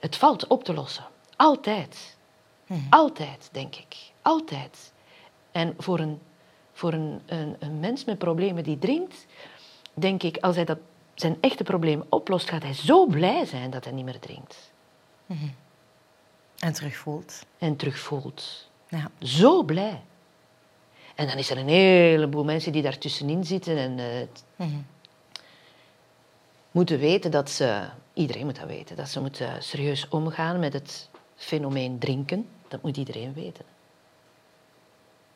het 0.00 0.16
valt 0.16 0.46
op 0.46 0.64
te 0.64 0.74
lossen. 0.74 1.04
Altijd. 1.36 2.16
Mhm. 2.66 2.80
Altijd, 2.90 3.48
denk 3.52 3.76
ik. 3.76 3.96
Altijd. 4.22 4.92
En 5.52 5.74
voor, 5.78 5.98
een, 5.98 6.20
voor 6.72 6.92
een, 6.92 7.20
een, 7.26 7.56
een, 7.58 7.80
mens 7.80 8.04
met 8.04 8.18
problemen 8.18 8.64
die 8.64 8.78
drinkt, 8.78 9.26
denk 9.94 10.22
ik, 10.22 10.36
als 10.36 10.56
hij 10.56 10.64
dat, 10.64 10.78
zijn 11.14 11.36
echte 11.40 11.64
probleem 11.64 12.04
oplost, 12.08 12.48
gaat 12.48 12.62
hij 12.62 12.74
zo 12.74 13.06
blij 13.06 13.44
zijn 13.44 13.70
dat 13.70 13.84
hij 13.84 13.92
niet 13.92 14.04
meer 14.04 14.18
drinkt. 14.18 14.72
Mm 15.26 15.54
en 16.62 16.72
terugvoelt. 16.72 17.46
En 17.58 17.76
terugvoelt. 17.76 18.68
Ja. 18.88 19.10
Zo 19.18 19.62
blij. 19.62 20.02
En 21.14 21.26
dan 21.26 21.36
is 21.36 21.50
er 21.50 21.58
een 21.58 21.68
heleboel 21.68 22.44
mensen 22.44 22.72
die 22.72 22.82
daartussenin 22.82 23.44
zitten 23.44 23.76
en 23.76 23.98
uh, 24.58 24.66
moeten 26.70 26.98
weten 26.98 27.30
dat 27.30 27.50
ze, 27.50 27.88
iedereen 28.12 28.44
moet 28.44 28.58
dat 28.58 28.68
weten, 28.68 28.96
dat 28.96 29.08
ze 29.08 29.20
moeten 29.20 29.62
serieus 29.62 30.08
omgaan 30.08 30.58
met 30.58 30.72
het 30.72 31.08
fenomeen 31.36 31.98
drinken. 31.98 32.48
Dat 32.68 32.82
moet 32.82 32.96
iedereen 32.96 33.32
weten. 33.32 33.64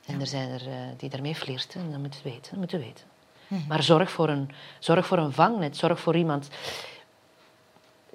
En 0.06 0.20
er 0.20 0.26
zijn 0.26 0.50
er 0.50 0.66
uh, 0.66 0.74
die 0.96 1.10
daarmee 1.10 1.34
flirten 1.34 1.80
en 1.80 1.90
dat 1.90 2.00
moeten 2.00 2.20
weten. 2.22 2.50
Dat 2.50 2.58
moeten 2.58 2.78
weten. 2.78 3.04
Mhm. 3.48 3.66
Maar 3.68 3.82
zorg 3.82 4.10
voor, 4.10 4.28
een, 4.28 4.50
zorg 4.78 5.06
voor 5.06 5.18
een 5.18 5.32
vangnet, 5.32 5.76
zorg 5.76 6.00
voor 6.00 6.16
iemand 6.16 6.48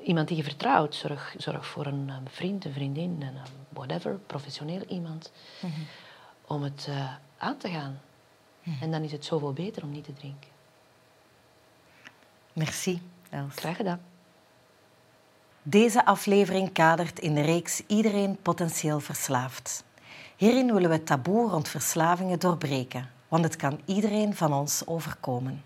iemand 0.04 0.28
die 0.28 0.38
je 0.38 0.44
vertrouwt. 0.44 0.96
Zorg, 0.96 1.36
zorg 1.38 1.66
voor 1.66 1.86
een, 1.86 2.12
vriend, 2.26 2.66
een 2.66 2.74
vriendin, 2.74 3.18
een, 3.22 3.36
whatever, 3.70 4.20
professioneel 4.28 4.82
iemand. 4.88 5.32
Mhm. 5.62 5.72
Om 6.48 6.64
het 6.64 6.88
uh, 6.90 7.14
aan 7.38 7.58
te 7.58 7.70
gaan. 7.70 8.02
Mhm. 8.64 8.84
En 8.84 8.92
dan 8.92 9.04
is 9.04 9.12
het 9.12 9.26
zoveel 9.26 9.54
beter 9.54 9.84
om 9.84 9.92
niet 9.92 10.04
te 10.04 10.14
drinken. 10.14 10.50
Merci, 12.54 13.02
Els. 13.30 13.56
Graag 13.56 13.76
gedaan. 13.76 14.02
Deze 15.64 16.06
aflevering 16.06 16.72
kadert 16.72 17.20
in 17.20 17.34
de 17.34 17.42
reeks 17.42 17.84
Iedereen 17.88 18.38
potentieel 18.42 19.00
verslaafd. 19.00 19.84
Hierin 20.36 20.74
willen 20.74 20.90
we 20.90 20.96
het 20.96 21.06
taboe 21.06 21.50
rond 21.50 21.68
verslavingen 21.68 22.40
doorbreken, 22.40 23.10
want 23.28 23.44
het 23.44 23.56
kan 23.56 23.80
iedereen 23.86 24.36
van 24.36 24.54
ons 24.54 24.88
overkomen. 24.88 25.64